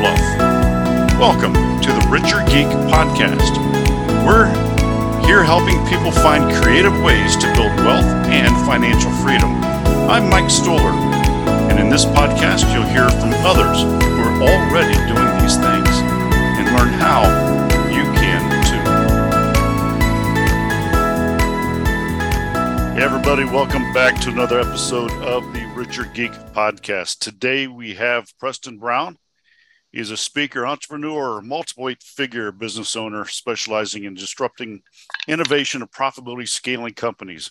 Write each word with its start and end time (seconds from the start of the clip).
fluff, 0.00 0.20
welcome 1.20 1.52
to 1.52 1.92
the 1.92 2.08
Richer 2.08 2.40
Geek 2.48 2.64
Podcast. 2.88 3.52
We're 4.24 4.48
here 5.26 5.44
helping 5.44 5.76
people 5.88 6.10
find 6.10 6.50
creative 6.62 7.02
ways 7.02 7.36
to 7.36 7.44
build 7.52 7.76
wealth 7.84 8.08
and 8.32 8.48
financial 8.64 9.10
freedom. 9.20 9.50
I'm 10.08 10.30
Mike 10.30 10.48
Stoller, 10.48 10.94
and 11.68 11.78
in 11.78 11.90
this 11.90 12.06
podcast, 12.06 12.72
you'll 12.72 12.88
hear 12.88 13.10
from 13.10 13.34
others 13.44 13.82
who 13.82 14.22
are 14.24 14.40
already 14.40 14.96
doing 15.04 15.28
these 15.42 15.56
things 15.60 15.92
and 16.56 16.64
learn 16.72 16.96
how 16.96 17.28
you 17.92 18.04
can 18.16 18.40
too. 18.64 18.80
Hey, 22.96 23.02
everybody, 23.04 23.44
welcome 23.44 23.92
back 23.92 24.18
to 24.22 24.30
another 24.30 24.60
episode 24.60 25.12
of 25.20 25.52
the 25.52 25.70
Richer 25.76 26.06
Geek 26.14 26.32
Podcast. 26.54 27.18
Today 27.18 27.66
we 27.66 27.96
have 27.96 28.32
Preston 28.38 28.78
Brown. 28.78 29.18
He's 29.92 30.10
a 30.10 30.16
speaker, 30.16 30.66
entrepreneur, 30.66 31.40
multiple 31.40 31.92
figure 32.00 32.52
business 32.52 32.94
owner 32.94 33.24
specializing 33.24 34.04
in 34.04 34.14
disrupting 34.14 34.82
innovation 35.26 35.82
and 35.82 35.90
profitability 35.90 36.48
scaling 36.48 36.94
companies. 36.94 37.50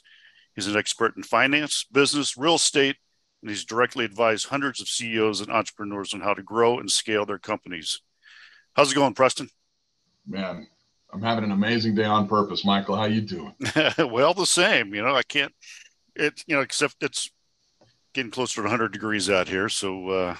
He's 0.55 0.67
an 0.67 0.77
expert 0.77 1.17
in 1.17 1.23
finance, 1.23 1.85
business, 1.91 2.37
real 2.37 2.55
estate, 2.55 2.95
and 3.41 3.49
he's 3.49 3.65
directly 3.65 4.05
advised 4.05 4.47
hundreds 4.47 4.81
of 4.81 4.87
CEOs 4.87 5.41
and 5.41 5.51
entrepreneurs 5.51 6.13
on 6.13 6.21
how 6.21 6.33
to 6.33 6.43
grow 6.43 6.79
and 6.79 6.89
scale 6.89 7.25
their 7.25 7.39
companies. 7.39 8.01
How's 8.73 8.91
it 8.91 8.95
going, 8.95 9.13
Preston? 9.13 9.49
Man, 10.25 10.67
I'm 11.11 11.21
having 11.21 11.43
an 11.43 11.51
amazing 11.51 11.95
day 11.95 12.05
on 12.05 12.27
purpose, 12.27 12.63
Michael. 12.63 12.95
How 12.95 13.05
you 13.05 13.21
doing? 13.21 13.53
well, 13.97 14.33
the 14.33 14.45
same. 14.45 14.93
You 14.93 15.01
know, 15.01 15.15
I 15.15 15.23
can't. 15.23 15.53
It 16.15 16.43
you 16.47 16.55
know, 16.55 16.61
except 16.61 16.95
it's 17.01 17.29
getting 18.13 18.31
closer 18.31 18.55
to 18.55 18.61
100 18.61 18.91
degrees 18.91 19.29
out 19.29 19.47
here, 19.47 19.69
so 19.69 20.09
uh, 20.09 20.35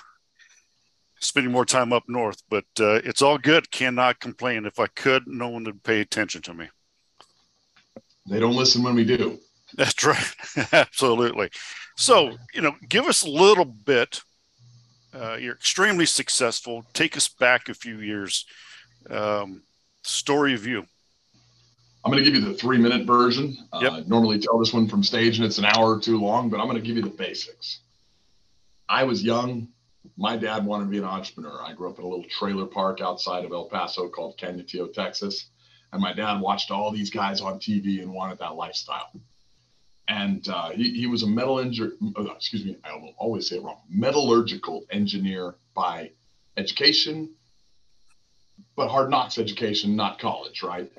spending 1.20 1.52
more 1.52 1.66
time 1.66 1.94
up 1.94 2.04
north. 2.08 2.42
But 2.50 2.66
uh, 2.80 3.02
it's 3.04 3.22
all 3.22 3.38
good. 3.38 3.72
Cannot 3.72 4.20
complain. 4.20 4.66
If 4.66 4.80
I 4.80 4.88
could, 4.88 5.24
no 5.28 5.50
one 5.50 5.64
would 5.66 5.84
pay 5.84 6.02
attention 6.02 6.42
to 6.44 6.54
me. 6.54 6.68
They 8.28 8.40
don't 8.40 8.56
listen 8.56 8.84
when 8.84 8.96
we 8.96 9.06
do. 9.06 9.40
That's 9.76 10.04
right. 10.04 10.36
Absolutely. 10.74 11.50
So, 11.96 12.38
you 12.54 12.62
know, 12.62 12.76
give 12.88 13.06
us 13.06 13.24
a 13.24 13.30
little 13.30 13.66
bit. 13.66 14.22
Uh, 15.14 15.38
you're 15.40 15.56
extremely 15.56 16.06
successful. 16.06 16.86
Take 16.94 17.18
us 17.18 17.28
back 17.28 17.70
a 17.70 17.74
few 17.74 18.00
years. 18.00 18.46
Um, 19.10 19.64
story 20.04 20.54
of 20.54 20.66
you. 20.66 20.86
I'm 22.04 22.12
going 22.12 22.24
to 22.24 22.30
give 22.30 22.40
you 22.40 22.48
the 22.48 22.54
three 22.54 22.78
minute 22.78 23.06
version. 23.06 23.58
Uh, 23.74 23.80
yep. 23.82 24.08
normally 24.08 24.40
tell 24.40 24.58
this 24.58 24.74
one 24.74 24.88
from 24.88 25.04
stage 25.04 25.38
and 25.38 25.46
it's 25.46 25.58
an 25.58 25.66
hour 25.66 25.96
or 25.96 26.00
two 26.00 26.20
long, 26.20 26.50
but 26.50 26.60
I'm 26.60 26.68
going 26.68 26.82
to 26.82 26.86
give 26.86 26.96
you 26.96 27.04
the 27.04 27.10
basics. 27.10 27.80
I 28.88 29.04
was 29.04 29.24
young. 29.24 29.68
My 30.18 30.38
dad 30.38 30.66
wanted 30.66 30.86
to 30.86 30.90
be 30.90 30.98
an 30.98 31.04
entrepreneur. 31.04 31.62
I 31.62 31.74
grew 31.74 31.90
up 31.90 32.00
in 32.00 32.06
a 32.06 32.08
little 32.08 32.26
trailer 32.30 32.66
park 32.66 33.02
outside 33.02 33.46
of 33.46 33.52
El 33.52 33.66
Paso 33.66 34.10
called 34.10 34.38
Canutillo, 34.38 34.94
Texas. 34.94 35.50
And 35.92 36.02
my 36.02 36.14
dad 36.14 36.40
watched 36.40 36.72
all 36.72 36.92
these 36.92 37.10
guys 37.10 37.42
on 37.42 37.60
TV 37.60 38.02
and 38.02 38.14
wanted 38.14 38.40
that 38.40 38.56
lifestyle 38.56 39.12
and 40.10 40.48
uh, 40.50 40.72
he, 40.72 40.92
he 40.94 41.08
was 41.08 41.24
a 41.24 41.28
metal 41.28 41.60
engineer. 41.60 41.94
Oh, 42.16 42.26
excuse 42.32 42.66
me, 42.66 42.78
I 42.84 43.14
always 43.18 43.48
say 43.48 43.58
it 43.58 43.64
wrong. 43.64 43.78
Metallurgical 43.90 44.86
engineer 44.92 45.56
by 45.76 46.12
education, 46.58 47.30
but 48.76 48.90
hard 48.90 49.12
knocks 49.12 49.38
education, 49.38 49.96
not 49.96 50.20
college, 50.20 50.64
right? 50.64 50.92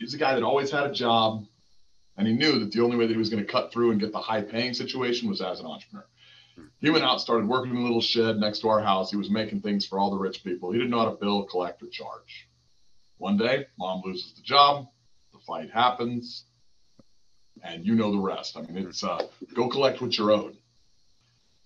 He's 0.00 0.14
a 0.14 0.18
guy 0.18 0.34
that 0.34 0.42
always 0.42 0.72
had 0.72 0.86
a 0.86 0.92
job, 0.92 1.46
and 2.16 2.26
he 2.26 2.34
knew 2.34 2.58
that 2.58 2.72
the 2.72 2.82
only 2.82 2.96
way 2.96 3.06
that 3.06 3.12
he 3.12 3.18
was 3.18 3.30
going 3.30 3.44
to 3.44 3.50
cut 3.50 3.72
through 3.72 3.92
and 3.92 4.00
get 4.00 4.10
the 4.10 4.18
high 4.18 4.42
paying 4.42 4.74
situation 4.74 5.28
was 5.28 5.40
as 5.40 5.60
an 5.60 5.66
entrepreneur. 5.66 6.04
He 6.80 6.90
went 6.90 7.04
out, 7.04 7.20
started 7.20 7.48
working 7.48 7.72
in 7.72 7.78
a 7.78 7.82
little 7.82 8.00
shed 8.00 8.38
next 8.38 8.60
to 8.60 8.68
our 8.68 8.80
house. 8.80 9.10
He 9.10 9.16
was 9.16 9.30
making 9.30 9.62
things 9.62 9.86
for 9.86 9.98
all 9.98 10.10
the 10.10 10.18
rich 10.18 10.44
people. 10.44 10.70
He 10.70 10.78
didn't 10.78 10.90
know 10.90 11.00
how 11.00 11.10
to 11.10 11.16
bill, 11.16 11.44
collect, 11.44 11.82
or 11.82 11.88
charge. 11.88 12.48
One 13.16 13.36
day, 13.36 13.66
mom 13.78 14.02
loses 14.04 14.32
the 14.34 14.42
job. 14.42 14.88
The 15.32 15.38
fight 15.40 15.70
happens 15.70 16.44
and 17.62 17.86
you 17.86 17.94
know 17.94 18.10
the 18.10 18.18
rest. 18.18 18.56
I 18.56 18.62
mean, 18.62 18.88
it's 18.88 19.04
uh, 19.04 19.26
go 19.54 19.68
collect 19.68 20.00
what 20.00 20.16
you're 20.16 20.30
owed. 20.30 20.56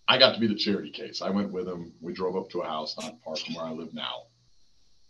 I 0.08 0.18
got 0.18 0.34
to 0.34 0.40
be 0.40 0.46
the 0.46 0.54
charity 0.54 0.90
case. 0.90 1.22
I 1.22 1.30
went 1.30 1.52
with 1.52 1.68
him. 1.68 1.92
We 2.00 2.12
drove 2.12 2.36
up 2.36 2.50
to 2.50 2.60
a 2.60 2.66
house 2.66 2.96
not 3.00 3.22
far 3.24 3.36
from 3.36 3.54
where 3.54 3.64
I 3.64 3.70
live 3.72 3.94
now. 3.94 4.24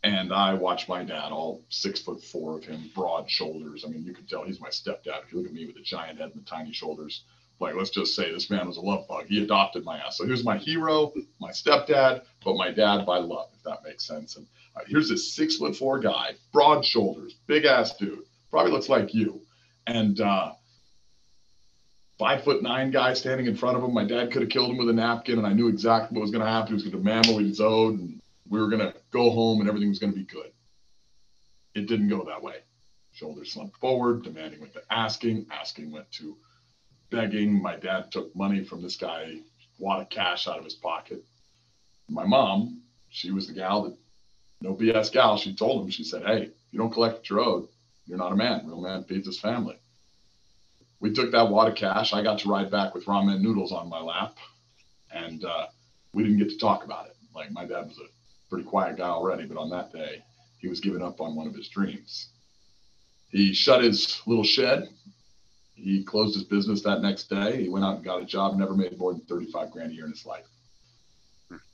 And 0.04 0.32
I 0.32 0.54
watched 0.54 0.88
my 0.88 1.04
dad, 1.04 1.30
all 1.32 1.62
six 1.68 2.00
foot 2.00 2.22
four 2.22 2.58
of 2.58 2.64
him, 2.64 2.90
broad 2.94 3.30
shoulders. 3.30 3.84
I 3.86 3.88
mean, 3.88 4.04
you 4.04 4.12
can 4.12 4.26
tell 4.26 4.44
he's 4.44 4.60
my 4.60 4.68
stepdad. 4.68 5.24
If 5.24 5.32
you 5.32 5.38
look 5.38 5.46
at 5.46 5.54
me 5.54 5.66
with 5.66 5.76
a 5.76 5.82
giant 5.82 6.18
head 6.18 6.32
and 6.34 6.44
the 6.44 6.48
tiny 6.48 6.72
shoulders, 6.72 7.24
like 7.60 7.74
let's 7.74 7.90
just 7.90 8.14
say 8.14 8.32
this 8.32 8.50
man 8.50 8.66
was 8.66 8.76
a 8.76 8.80
love 8.80 9.06
bug. 9.08 9.26
He 9.28 9.42
adopted 9.42 9.84
my 9.84 9.98
ass. 9.98 10.18
So 10.18 10.26
here's 10.26 10.44
my 10.44 10.58
hero, 10.58 11.12
my 11.40 11.50
stepdad, 11.50 12.22
but 12.44 12.56
my 12.56 12.70
dad 12.70 13.06
by 13.06 13.18
love, 13.18 13.50
if 13.54 13.62
that 13.62 13.84
makes 13.84 14.06
sense. 14.06 14.36
And 14.36 14.46
uh, 14.76 14.80
here's 14.86 15.08
this 15.08 15.32
six 15.34 15.56
foot 15.56 15.76
four 15.76 16.00
guy, 16.00 16.32
broad 16.52 16.84
shoulders, 16.84 17.36
big 17.46 17.64
ass 17.64 17.96
dude, 17.96 18.24
probably 18.50 18.72
looks 18.72 18.88
like 18.88 19.14
you. 19.14 19.42
And 19.86 20.20
uh, 20.20 20.52
five 22.18 22.44
foot 22.44 22.62
nine 22.62 22.90
guy 22.90 23.14
standing 23.14 23.46
in 23.46 23.56
front 23.56 23.76
of 23.76 23.82
him. 23.82 23.92
My 23.92 24.04
dad 24.04 24.30
could 24.30 24.42
have 24.42 24.50
killed 24.50 24.70
him 24.70 24.78
with 24.78 24.88
a 24.88 24.92
napkin, 24.92 25.38
and 25.38 25.46
I 25.46 25.52
knew 25.52 25.68
exactly 25.68 26.16
what 26.16 26.22
was 26.22 26.30
going 26.30 26.44
to 26.44 26.50
happen. 26.50 26.68
He 26.68 26.74
was 26.74 26.84
going 26.84 27.04
to 27.04 27.32
what 27.32 27.44
he 27.44 27.56
owed, 27.60 27.98
and 27.98 28.20
we 28.48 28.60
were 28.60 28.68
going 28.68 28.80
to 28.80 28.94
go 29.10 29.30
home, 29.30 29.60
and 29.60 29.68
everything 29.68 29.88
was 29.88 29.98
going 29.98 30.12
to 30.12 30.18
be 30.18 30.24
good. 30.24 30.52
It 31.74 31.86
didn't 31.86 32.08
go 32.08 32.24
that 32.24 32.42
way. 32.42 32.56
Shoulders 33.12 33.52
slumped 33.52 33.76
forward, 33.78 34.22
demanding 34.22 34.60
went 34.60 34.72
to 34.74 34.82
asking, 34.90 35.46
asking 35.50 35.90
went 35.90 36.10
to 36.12 36.36
begging. 37.12 37.62
My 37.62 37.76
dad 37.76 38.10
took 38.10 38.34
money 38.34 38.64
from 38.64 38.82
this 38.82 38.96
guy, 38.96 39.38
wad 39.78 40.00
of 40.00 40.08
cash 40.08 40.48
out 40.48 40.58
of 40.58 40.64
his 40.64 40.74
pocket. 40.74 41.24
My 42.08 42.24
mom, 42.24 42.82
she 43.10 43.30
was 43.30 43.46
the 43.46 43.54
gal 43.54 43.84
that, 43.84 43.96
no 44.60 44.74
BS 44.74 45.12
gal, 45.12 45.36
she 45.36 45.54
told 45.54 45.84
him, 45.84 45.90
she 45.90 46.04
said, 46.04 46.24
Hey, 46.24 46.42
if 46.42 46.50
you 46.72 46.78
don't 46.78 46.92
collect 46.92 47.18
what 47.18 47.30
you're 47.30 47.40
owed, 47.40 47.68
you're 48.06 48.18
not 48.18 48.32
a 48.32 48.36
man. 48.36 48.66
Real 48.66 48.80
man 48.80 49.04
feeds 49.04 49.26
his 49.26 49.38
family 49.38 49.78
we 51.02 51.12
took 51.12 51.32
that 51.32 51.50
wad 51.50 51.68
of 51.68 51.74
cash. 51.74 52.14
I 52.14 52.22
got 52.22 52.38
to 52.38 52.48
ride 52.48 52.70
back 52.70 52.94
with 52.94 53.06
ramen 53.06 53.40
noodles 53.40 53.72
on 53.72 53.88
my 53.88 54.00
lap, 54.00 54.36
and 55.12 55.44
uh, 55.44 55.66
we 56.14 56.22
didn't 56.22 56.38
get 56.38 56.48
to 56.50 56.58
talk 56.58 56.84
about 56.84 57.06
it. 57.06 57.16
Like 57.34 57.50
my 57.50 57.66
dad 57.66 57.88
was 57.88 57.98
a 57.98 58.08
pretty 58.48 58.64
quiet 58.64 58.96
guy 58.96 59.08
already, 59.08 59.44
but 59.44 59.58
on 59.58 59.68
that 59.70 59.92
day, 59.92 60.22
he 60.60 60.68
was 60.68 60.78
giving 60.78 61.02
up 61.02 61.20
on 61.20 61.34
one 61.34 61.48
of 61.48 61.54
his 61.54 61.68
dreams. 61.68 62.28
He 63.30 63.52
shut 63.52 63.82
his 63.82 64.22
little 64.26 64.44
shed. 64.44 64.88
He 65.82 66.04
closed 66.04 66.34
his 66.34 66.44
business 66.44 66.82
that 66.82 67.02
next 67.02 67.28
day. 67.28 67.62
He 67.62 67.68
went 67.68 67.84
out 67.84 67.96
and 67.96 68.04
got 68.04 68.22
a 68.22 68.24
job. 68.24 68.56
Never 68.56 68.74
made 68.74 68.96
more 68.98 69.12
than 69.12 69.22
35 69.22 69.70
grand 69.70 69.90
a 69.90 69.94
year 69.94 70.04
in 70.04 70.12
his 70.12 70.24
life. 70.24 70.46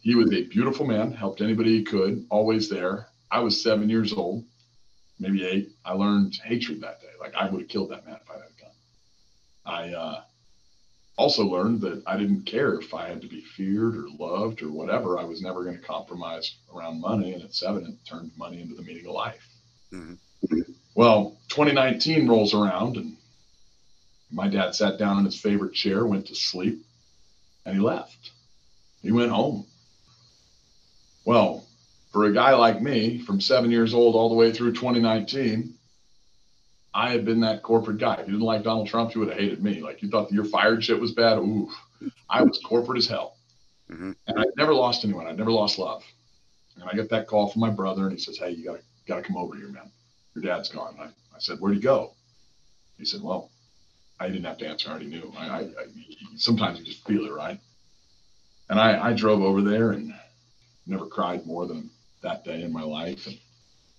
He 0.00 0.14
was 0.14 0.32
a 0.32 0.44
beautiful 0.44 0.86
man. 0.86 1.12
Helped 1.12 1.40
anybody 1.40 1.78
he 1.78 1.84
could. 1.84 2.26
Always 2.30 2.68
there. 2.68 3.08
I 3.30 3.40
was 3.40 3.62
seven 3.62 3.88
years 3.88 4.12
old, 4.12 4.44
maybe 5.20 5.44
eight. 5.44 5.70
I 5.84 5.92
learned 5.92 6.38
hatred 6.42 6.80
that 6.80 7.00
day. 7.00 7.08
Like 7.20 7.34
I 7.34 7.48
would 7.48 7.60
have 7.60 7.68
killed 7.68 7.90
that 7.90 8.06
man 8.06 8.18
if 8.22 8.30
I 8.30 8.34
had 8.34 8.48
I 9.68 9.90
uh, 9.90 10.22
also 11.18 11.44
learned 11.44 11.82
that 11.82 12.02
I 12.06 12.16
didn't 12.16 12.44
care 12.44 12.80
if 12.80 12.94
I 12.94 13.06
had 13.06 13.20
to 13.20 13.28
be 13.28 13.42
feared 13.42 13.96
or 13.96 14.06
loved 14.18 14.62
or 14.62 14.70
whatever. 14.70 15.18
I 15.18 15.24
was 15.24 15.42
never 15.42 15.62
going 15.62 15.78
to 15.78 15.86
compromise 15.86 16.56
around 16.74 17.02
money. 17.02 17.34
And 17.34 17.42
at 17.42 17.54
seven, 17.54 17.84
it 17.84 18.08
turned 18.08 18.32
money 18.36 18.62
into 18.62 18.74
the 18.74 18.82
meaning 18.82 19.04
of 19.06 19.12
life. 19.12 19.46
Mm-hmm. 19.92 20.14
Well, 20.94 21.36
2019 21.48 22.26
rolls 22.26 22.54
around 22.54 22.96
and 22.96 23.17
my 24.30 24.48
dad 24.48 24.74
sat 24.74 24.98
down 24.98 25.18
in 25.18 25.24
his 25.24 25.40
favorite 25.40 25.74
chair, 25.74 26.04
went 26.04 26.26
to 26.26 26.34
sleep, 26.34 26.84
and 27.64 27.74
he 27.74 27.80
left. 27.80 28.30
He 29.02 29.12
went 29.12 29.30
home. 29.30 29.66
Well, 31.24 31.66
for 32.12 32.24
a 32.24 32.32
guy 32.32 32.54
like 32.54 32.80
me, 32.80 33.18
from 33.18 33.40
seven 33.40 33.70
years 33.70 33.94
old 33.94 34.14
all 34.14 34.28
the 34.28 34.34
way 34.34 34.52
through 34.52 34.72
2019, 34.72 35.74
I 36.94 37.10
had 37.10 37.24
been 37.24 37.40
that 37.40 37.62
corporate 37.62 37.98
guy. 37.98 38.14
If 38.14 38.26
you 38.26 38.32
didn't 38.32 38.40
like 38.40 38.62
Donald 38.62 38.88
Trump, 38.88 39.14
you 39.14 39.20
would 39.20 39.28
have 39.28 39.38
hated 39.38 39.62
me. 39.62 39.82
Like 39.82 40.02
you 40.02 40.08
thought 40.08 40.32
your 40.32 40.44
fired 40.44 40.82
shit 40.82 41.00
was 41.00 41.12
bad. 41.12 41.38
Ooh, 41.38 41.70
I 42.28 42.42
was 42.42 42.58
corporate 42.64 42.98
as 42.98 43.06
hell. 43.06 43.36
Mm-hmm. 43.90 44.12
And 44.26 44.38
I 44.38 44.44
never 44.56 44.74
lost 44.74 45.04
anyone. 45.04 45.26
I 45.26 45.32
never 45.32 45.50
lost 45.50 45.78
love. 45.78 46.02
And 46.76 46.88
I 46.88 46.94
get 46.94 47.10
that 47.10 47.26
call 47.26 47.48
from 47.48 47.60
my 47.60 47.70
brother, 47.70 48.04
and 48.04 48.12
he 48.12 48.18
says, 48.18 48.38
"Hey, 48.38 48.50
you 48.50 48.64
gotta 48.64 48.80
gotta 49.06 49.22
come 49.22 49.36
over 49.36 49.54
here, 49.56 49.68
man. 49.68 49.90
Your 50.34 50.44
dad's 50.44 50.68
gone." 50.68 50.96
I, 50.98 51.04
I 51.04 51.38
said, 51.38 51.58
"Where'd 51.58 51.74
he 51.74 51.80
go?" 51.80 52.14
He 52.98 53.04
said, 53.04 53.22
"Well, 53.22 53.50
I 54.20 54.28
didn't 54.28 54.44
have 54.44 54.58
to 54.58 54.68
answer. 54.68 54.88
I 54.88 54.92
already 54.92 55.06
knew. 55.06 55.32
I, 55.36 55.46
I, 55.46 55.60
I 55.60 55.86
sometimes 56.36 56.78
you 56.78 56.84
just 56.84 57.06
feel 57.06 57.24
it, 57.26 57.32
right?" 57.32 57.58
And 58.68 58.78
I, 58.78 59.08
I 59.08 59.12
drove 59.12 59.42
over 59.42 59.62
there, 59.62 59.92
and 59.92 60.12
never 60.86 61.06
cried 61.06 61.46
more 61.46 61.66
than 61.66 61.90
that 62.22 62.44
day 62.44 62.62
in 62.62 62.72
my 62.72 62.82
life. 62.82 63.26
And 63.26 63.38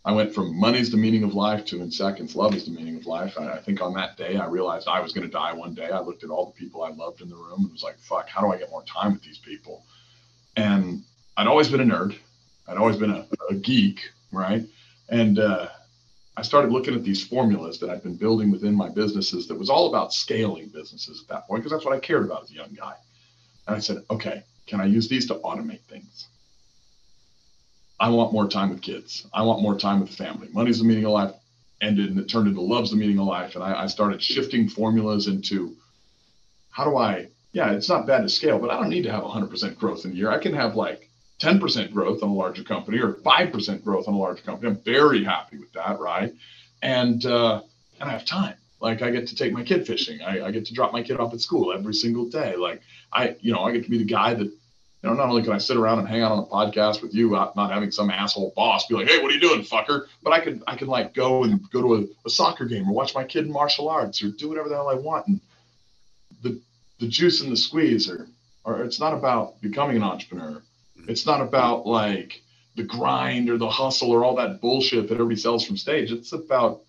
I 0.06 0.12
went 0.12 0.34
from 0.34 0.60
money's 0.60 0.92
the 0.92 0.98
meaning 0.98 1.24
of 1.24 1.34
life 1.34 1.66
to 1.66 1.82
in 1.82 1.92
seconds, 1.92 2.36
love 2.36 2.56
is 2.56 2.66
the 2.66 2.72
meaning 2.72 2.98
of 2.98 3.06
life. 3.06 3.36
I, 3.40 3.54
I 3.54 3.62
think 3.62 3.82
on 3.82 3.94
that 3.96 4.18
day, 4.18 4.38
I 4.38 4.48
realized 4.48 4.88
I 4.88 5.02
was 5.02 5.14
going 5.14 5.28
to 5.28 5.32
die 5.32 5.54
one 5.54 5.74
day. 5.74 5.90
I 5.92 6.00
looked 6.00 6.24
at 6.24 6.30
all 6.30 6.48
the 6.48 6.60
people 6.60 6.84
I 6.84 6.92
loved 6.92 7.22
in 7.22 7.30
the 7.30 7.36
room 7.36 7.64
and 7.64 7.72
was 7.72 7.84
like, 7.84 8.00
fuck, 8.00 8.28
how 8.28 8.42
do 8.42 8.52
I 8.52 8.58
get 8.58 8.72
more 8.72 8.84
time 8.84 9.14
with 9.14 9.24
these 9.24 9.38
people? 9.40 9.84
And 10.56 11.04
I'd 11.38 11.48
always 11.48 11.70
been 11.70 11.82
a 11.82 11.94
nerd. 11.96 12.16
I'd 12.68 12.78
always 12.78 12.98
been 12.98 13.12
a, 13.12 13.28
a 13.50 13.56
geek, 13.56 14.00
right? 14.32 14.64
And 15.10 15.40
uh, 15.40 15.68
I 16.40 16.42
started 16.42 16.72
looking 16.72 16.96
at 16.96 17.04
these 17.04 17.22
formulas 17.22 17.80
that 17.80 17.90
I'd 17.90 18.02
been 18.02 18.16
building 18.16 18.50
within 18.50 18.74
my 18.74 18.88
businesses 18.88 19.46
that 19.50 19.60
was 19.60 19.70
all 19.70 19.90
about 19.90 20.14
scaling 20.14 20.70
businesses 20.70 21.22
at 21.22 21.28
that 21.28 21.48
point, 21.48 21.62
because 21.62 21.74
that's 21.74 21.84
what 21.84 21.94
I 21.94 22.00
cared 22.00 22.24
about 22.24 22.44
as 22.44 22.52
a 22.52 22.54
young 22.54 22.74
guy. 22.74 22.94
And 23.68 23.76
I 23.76 23.80
said, 23.80 24.06
okay, 24.10 24.44
can 24.66 24.80
I 24.80 24.86
use 24.86 25.10
these 25.10 25.28
to 25.28 25.36
automate 25.36 25.82
things? 25.90 26.28
I 28.00 28.08
want 28.08 28.32
more 28.32 28.48
time 28.48 28.70
with 28.70 28.82
kids. 28.82 29.28
I 29.34 29.42
want 29.42 29.62
more 29.62 29.78
time 29.78 30.00
with 30.00 30.12
family. 30.12 30.48
Money's 30.54 30.80
the 30.80 30.86
meaning 30.86 31.04
of 31.04 31.12
life 31.12 31.36
ended 31.82 32.10
and 32.10 32.18
it 32.18 32.30
turned 32.30 32.48
into 32.48 32.62
love's 32.62 32.92
the 32.92 32.96
meaning 32.96 33.20
of 33.20 33.28
life. 33.28 33.56
And 33.56 33.64
I, 33.64 33.84
I 33.84 33.88
started 33.88 34.24
shifting 34.24 34.70
formulas 34.70 35.28
into 35.28 35.76
how 36.70 36.86
do 36.86 36.96
I, 36.96 37.28
yeah, 37.52 37.74
it's 37.74 37.90
not 37.90 38.08
bad 38.08 38.22
to 38.22 38.30
scale, 38.30 38.60
but 38.60 38.70
I 38.70 38.80
don't 38.80 38.88
need 38.88 39.04
to 39.04 39.12
have 39.12 39.26
100% 39.26 39.78
growth 39.78 40.06
in 40.06 40.12
a 40.12 40.16
year. 40.16 40.32
I 40.32 40.40
can 40.40 40.54
have 40.54 40.78
like 40.78 41.09
10% 41.40 41.92
growth 41.94 42.22
on 42.22 42.30
a 42.30 42.34
larger 42.34 42.64
company 42.64 43.00
or 43.00 43.14
5% 43.14 43.84
growth 43.84 44.08
on 44.08 44.14
a 44.14 44.18
larger 44.18 44.44
company. 44.44 44.70
I'm 44.70 44.78
very 44.78 45.24
happy 45.24 45.58
with 45.58 45.72
that, 45.74 46.00
right? 46.00 46.34
And 46.82 47.26
uh, 47.26 47.62
and 48.00 48.10
I 48.10 48.14
have 48.14 48.26
time. 48.26 48.56
Like 48.80 49.02
I 49.02 49.10
get 49.10 49.28
to 49.28 49.36
take 49.36 49.52
my 49.52 49.64
kid 49.64 49.86
fishing. 49.86 50.22
I, 50.22 50.46
I 50.46 50.52
get 50.52 50.66
to 50.68 50.74
drop 50.74 50.94
my 50.94 51.04
kid 51.04 51.20
off 51.20 51.34
at 51.34 51.42
school 51.42 51.74
every 51.74 51.94
single 51.94 52.30
day. 52.30 52.56
Like 52.56 52.82
I, 53.12 53.36
you 53.42 53.52
know, 53.52 53.64
I 53.64 53.72
get 53.72 53.84
to 53.84 53.90
be 53.90 53.98
the 53.98 54.06
guy 54.06 54.34
that 54.34 54.52
you 55.02 55.10
know, 55.10 55.16
not 55.16 55.30
only 55.30 55.44
can 55.44 55.54
I 55.54 55.60
sit 55.60 55.78
around 55.78 56.00
and 56.00 56.08
hang 56.08 56.22
out 56.24 56.34
on 56.34 56.40
a 56.40 56.46
podcast 56.46 57.02
with 57.02 57.14
you, 57.14 57.30
not 57.30 57.72
having 57.72 57.90
some 57.90 58.10
asshole 58.10 58.52
boss 58.54 58.86
be 58.88 58.96
like, 58.96 59.08
"Hey, 59.08 59.22
what 59.22 59.32
are 59.32 59.34
you 59.34 59.40
doing, 59.40 59.62
fucker?" 59.62 60.08
But 60.22 60.34
I 60.34 60.42
could, 60.42 60.62
I 60.68 60.76
can 60.76 60.88
like 60.88 61.14
go 61.14 61.46
and 61.46 61.70
go 61.72 61.82
to 61.82 61.96
a, 61.96 62.28
a, 62.28 62.30
soccer 62.30 62.66
game 62.66 62.88
or 62.90 62.92
watch 62.92 63.16
my 63.16 63.24
kid 63.24 63.46
in 63.46 63.52
martial 63.52 63.88
arts 63.88 64.22
or 64.22 64.30
do 64.30 64.50
whatever 64.50 64.68
the 64.68 64.76
hell 64.76 64.90
I 64.90 64.96
want. 64.96 65.28
And 65.28 65.40
the 66.42 66.60
the 67.00 67.08
juice 67.08 67.42
and 67.42 67.50
the 67.50 67.56
squeeze 67.56 68.10
are, 68.10 68.28
or 68.66 68.84
it's 68.84 69.00
not 69.00 69.14
about 69.14 69.62
becoming 69.62 69.96
an 69.96 70.04
entrepreneur. 70.04 70.62
It's 71.08 71.26
not 71.26 71.42
about 71.42 71.86
like 71.86 72.42
the 72.76 72.84
grind 72.84 73.50
or 73.50 73.58
the 73.58 73.70
hustle 73.70 74.12
or 74.12 74.24
all 74.24 74.36
that 74.36 74.62
bullshit 74.62 75.08
that 75.08 75.16
everybody 75.16 75.36
sells 75.36 75.66
from 75.66 75.78
stage. 75.78 76.12
It's 76.12 76.32
about 76.32 76.82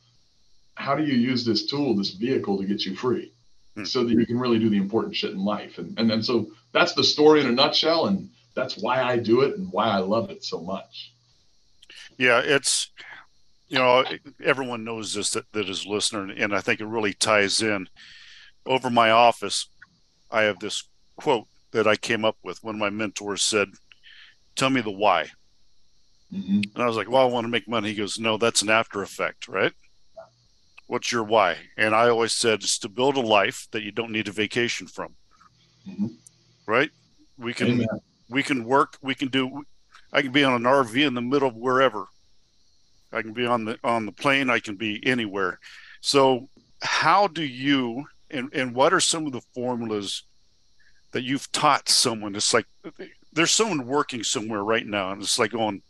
how 0.75 0.95
do 0.95 1.05
you 1.05 1.15
use 1.15 1.45
this 1.45 1.67
tool, 1.67 1.95
this 1.95 2.11
vehicle, 2.11 2.59
to 2.59 2.65
get 2.65 2.85
you 2.85 2.95
free, 2.95 3.33
hmm. 3.75 3.85
so 3.85 4.05
that 4.05 4.13
you 4.13 4.27
can 4.27 4.39
really 4.39 4.59
do 4.59 4.71
the 4.71 4.77
important 4.77 5.15
shit 5.15 5.33
in 5.33 5.45
life. 5.45 5.79
And 5.79 5.99
and 5.99 6.11
then 6.11 6.23
so 6.23 6.51
that's 6.73 6.95
the 6.95 7.05
story 7.05 7.41
in 7.41 7.47
a 7.47 7.53
nutshell, 7.53 8.07
and 8.07 8.31
that's 8.55 8.79
why 8.79 9.03
I 9.03 9.19
do 9.19 9.43
it 9.43 9.57
and 9.57 9.71
why 9.73 9.89
I 9.89 9.99
love 9.99 10.31
it 10.31 10.45
so 10.45 10.61
much. 10.61 11.13
Yeah, 12.17 12.41
it's 12.41 12.91
you 13.69 13.79
know 13.79 14.05
everyone 14.43 14.85
knows 14.85 15.15
this 15.15 15.31
that, 15.31 15.51
that 15.53 15.69
is 15.69 15.87
listening, 15.87 16.39
and 16.39 16.55
I 16.55 16.61
think 16.61 16.81
it 16.81 16.87
really 16.87 17.15
ties 17.15 17.63
in. 17.63 17.89
Over 18.67 18.91
my 18.91 19.11
office, 19.11 19.69
I 20.31 20.43
have 20.43 20.59
this 20.59 20.85
quote 21.17 21.47
that 21.73 21.87
I 21.87 21.97
came 21.97 22.25
up 22.25 22.37
with. 22.43 22.63
One 22.63 22.75
of 22.75 22.81
my 22.81 22.91
mentors 22.91 23.43
said, 23.43 23.69
"Tell 24.61 24.71
me 24.71 24.81
the 24.81 24.91
why." 24.91 25.31
Mm-hmm. 26.33 26.61
And 26.75 26.83
I 26.83 26.87
was 26.87 26.97
like, 26.97 27.11
"Well, 27.11 27.23
I 27.23 27.31
want 27.31 27.45
to 27.45 27.51
make 27.51 27.69
money." 27.69 27.89
He 27.89 27.95
goes, 27.97 28.19
"No, 28.19 28.37
that's 28.37 28.63
an 28.63 28.71
after 28.71 29.03
effect, 29.03 29.49
right?" 29.49 29.73
What's 30.87 31.13
your 31.13 31.23
why? 31.23 31.57
And 31.77 31.95
I 31.95 32.09
always 32.09 32.33
said, 32.33 32.63
"It's 32.63 32.79
to 32.81 32.89
build 32.89 33.17
a 33.17 33.21
life 33.21 33.69
that 33.73 33.83
you 33.83 33.93
don't 33.93 34.13
need 34.13 34.29
a 34.29 34.33
vacation 34.33 34.87
from." 34.87 35.15
Mm-hmm 35.89 36.07
right? 36.71 36.91
We 37.37 37.53
can 37.53 37.69
Amen. 37.69 37.89
we 38.29 38.43
can 38.43 38.65
work. 38.65 38.97
We 39.03 39.15
can 39.15 39.29
do. 39.29 39.65
I 40.13 40.23
can 40.23 40.33
be 40.33 40.45
on 40.45 40.55
an 40.55 40.63
RV 40.63 40.95
in 41.05 41.15
the 41.15 41.21
middle 41.21 41.49
of 41.49 41.57
wherever. 41.57 42.07
I 43.13 43.23
can 43.23 43.33
be 43.33 43.45
on 43.45 43.65
the 43.65 43.79
on 43.83 44.07
the 44.07 44.13
plane. 44.13 44.49
I 44.49 44.61
can 44.61 44.77
be 44.77 45.05
anywhere. 45.05 45.59
So, 46.01 46.49
how 46.81 47.27
do 47.27 47.43
you 47.43 48.05
and 48.31 48.49
and 48.55 48.75
what 48.75 48.95
are 48.95 49.01
some 49.01 49.27
of 49.27 49.33
the 49.33 49.43
formulas 49.55 50.23
that 51.13 51.23
you've 51.23 51.51
taught 51.51 51.89
someone? 51.89 52.37
It's 52.37 52.55
like 52.55 52.67
there's 53.33 53.51
someone 53.51 53.87
working 53.87 54.23
somewhere 54.23 54.63
right 54.63 54.87
now, 54.87 55.13
and 55.13 55.23
it's 55.23 55.39
like 55.39 55.53
going, 55.53 55.83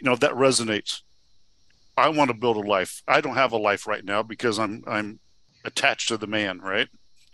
you 0.00 0.08
know, 0.08 0.16
that 0.16 0.32
resonates. 0.32 1.02
I 1.96 2.10
want 2.10 2.30
to 2.30 2.36
build 2.36 2.56
a 2.56 2.60
life. 2.60 3.02
I 3.08 3.20
don't 3.20 3.34
have 3.34 3.52
a 3.52 3.58
life 3.58 3.86
right 3.86 4.04
now 4.04 4.22
because 4.22 4.58
I'm 4.58 4.84
I'm 4.86 5.18
attached 5.64 6.08
to 6.08 6.16
the 6.16 6.26
man, 6.26 6.60
right? 6.60 6.88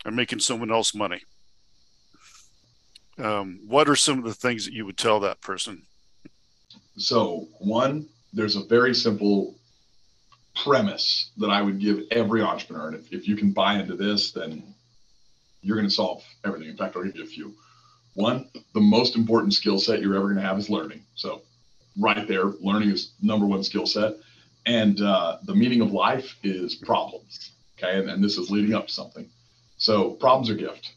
I'm 0.05 0.15
making 0.15 0.39
someone 0.39 0.71
else 0.71 0.93
money 0.93 1.21
um, 3.17 3.59
what 3.65 3.87
are 3.87 3.95
some 3.95 4.17
of 4.19 4.25
the 4.25 4.33
things 4.33 4.65
that 4.65 4.73
you 4.73 4.85
would 4.85 4.97
tell 4.97 5.19
that 5.21 5.41
person? 5.41 5.83
So, 6.97 7.47
one, 7.59 8.07
there's 8.33 8.55
a 8.55 8.63
very 8.63 8.93
simple 8.93 9.55
premise 10.55 11.31
that 11.37 11.49
I 11.49 11.61
would 11.61 11.79
give 11.79 12.03
every 12.11 12.41
entrepreneur. 12.41 12.89
And 12.89 12.97
if, 12.97 13.11
if 13.11 13.27
you 13.27 13.35
can 13.35 13.51
buy 13.51 13.75
into 13.79 13.95
this, 13.95 14.31
then 14.31 14.63
you're 15.61 15.75
going 15.75 15.87
to 15.87 15.93
solve 15.93 16.23
everything. 16.45 16.69
In 16.69 16.77
fact, 16.77 16.95
I'll 16.95 17.03
give 17.03 17.15
you 17.15 17.23
a 17.23 17.27
few. 17.27 17.53
One, 18.15 18.49
the 18.73 18.81
most 18.81 19.15
important 19.15 19.53
skill 19.53 19.79
set 19.79 20.01
you're 20.01 20.15
ever 20.15 20.25
going 20.25 20.37
to 20.37 20.41
have 20.41 20.57
is 20.57 20.69
learning. 20.69 21.01
So, 21.15 21.41
right 21.99 22.27
there, 22.27 22.45
learning 22.45 22.89
is 22.89 23.11
number 23.21 23.45
one 23.45 23.63
skill 23.63 23.85
set. 23.85 24.15
And 24.65 24.99
uh, 24.99 25.37
the 25.43 25.55
meaning 25.55 25.81
of 25.81 25.91
life 25.91 26.35
is 26.43 26.75
problems. 26.75 27.51
Okay. 27.77 27.99
And, 27.99 28.09
and 28.09 28.23
this 28.23 28.37
is 28.37 28.49
leading 28.49 28.73
up 28.73 28.87
to 28.87 28.93
something. 28.93 29.29
So, 29.77 30.11
problems 30.11 30.49
are 30.49 30.55
gift. 30.55 30.93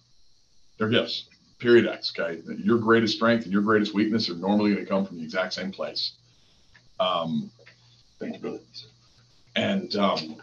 They're 0.79 0.88
gifts 0.88 1.29
period 1.59 1.87
X. 1.87 2.12
Okay, 2.19 2.41
your 2.47 2.79
greatest 2.79 3.15
strength 3.17 3.44
and 3.44 3.53
your 3.53 3.62
greatest 3.62 3.94
weakness 3.94 4.29
are 4.31 4.37
normally 4.37 4.73
going 4.73 4.85
to 4.85 4.91
come 4.91 5.05
from 5.05 5.19
the 5.19 5.25
exact 5.25 5.55
same 5.55 5.71
place. 5.71 6.12
Um, 7.00 7.50
thank 8.19 8.35
you, 8.35 8.41
brother. 8.41 8.59
And 9.56 9.94
um, 9.97 10.37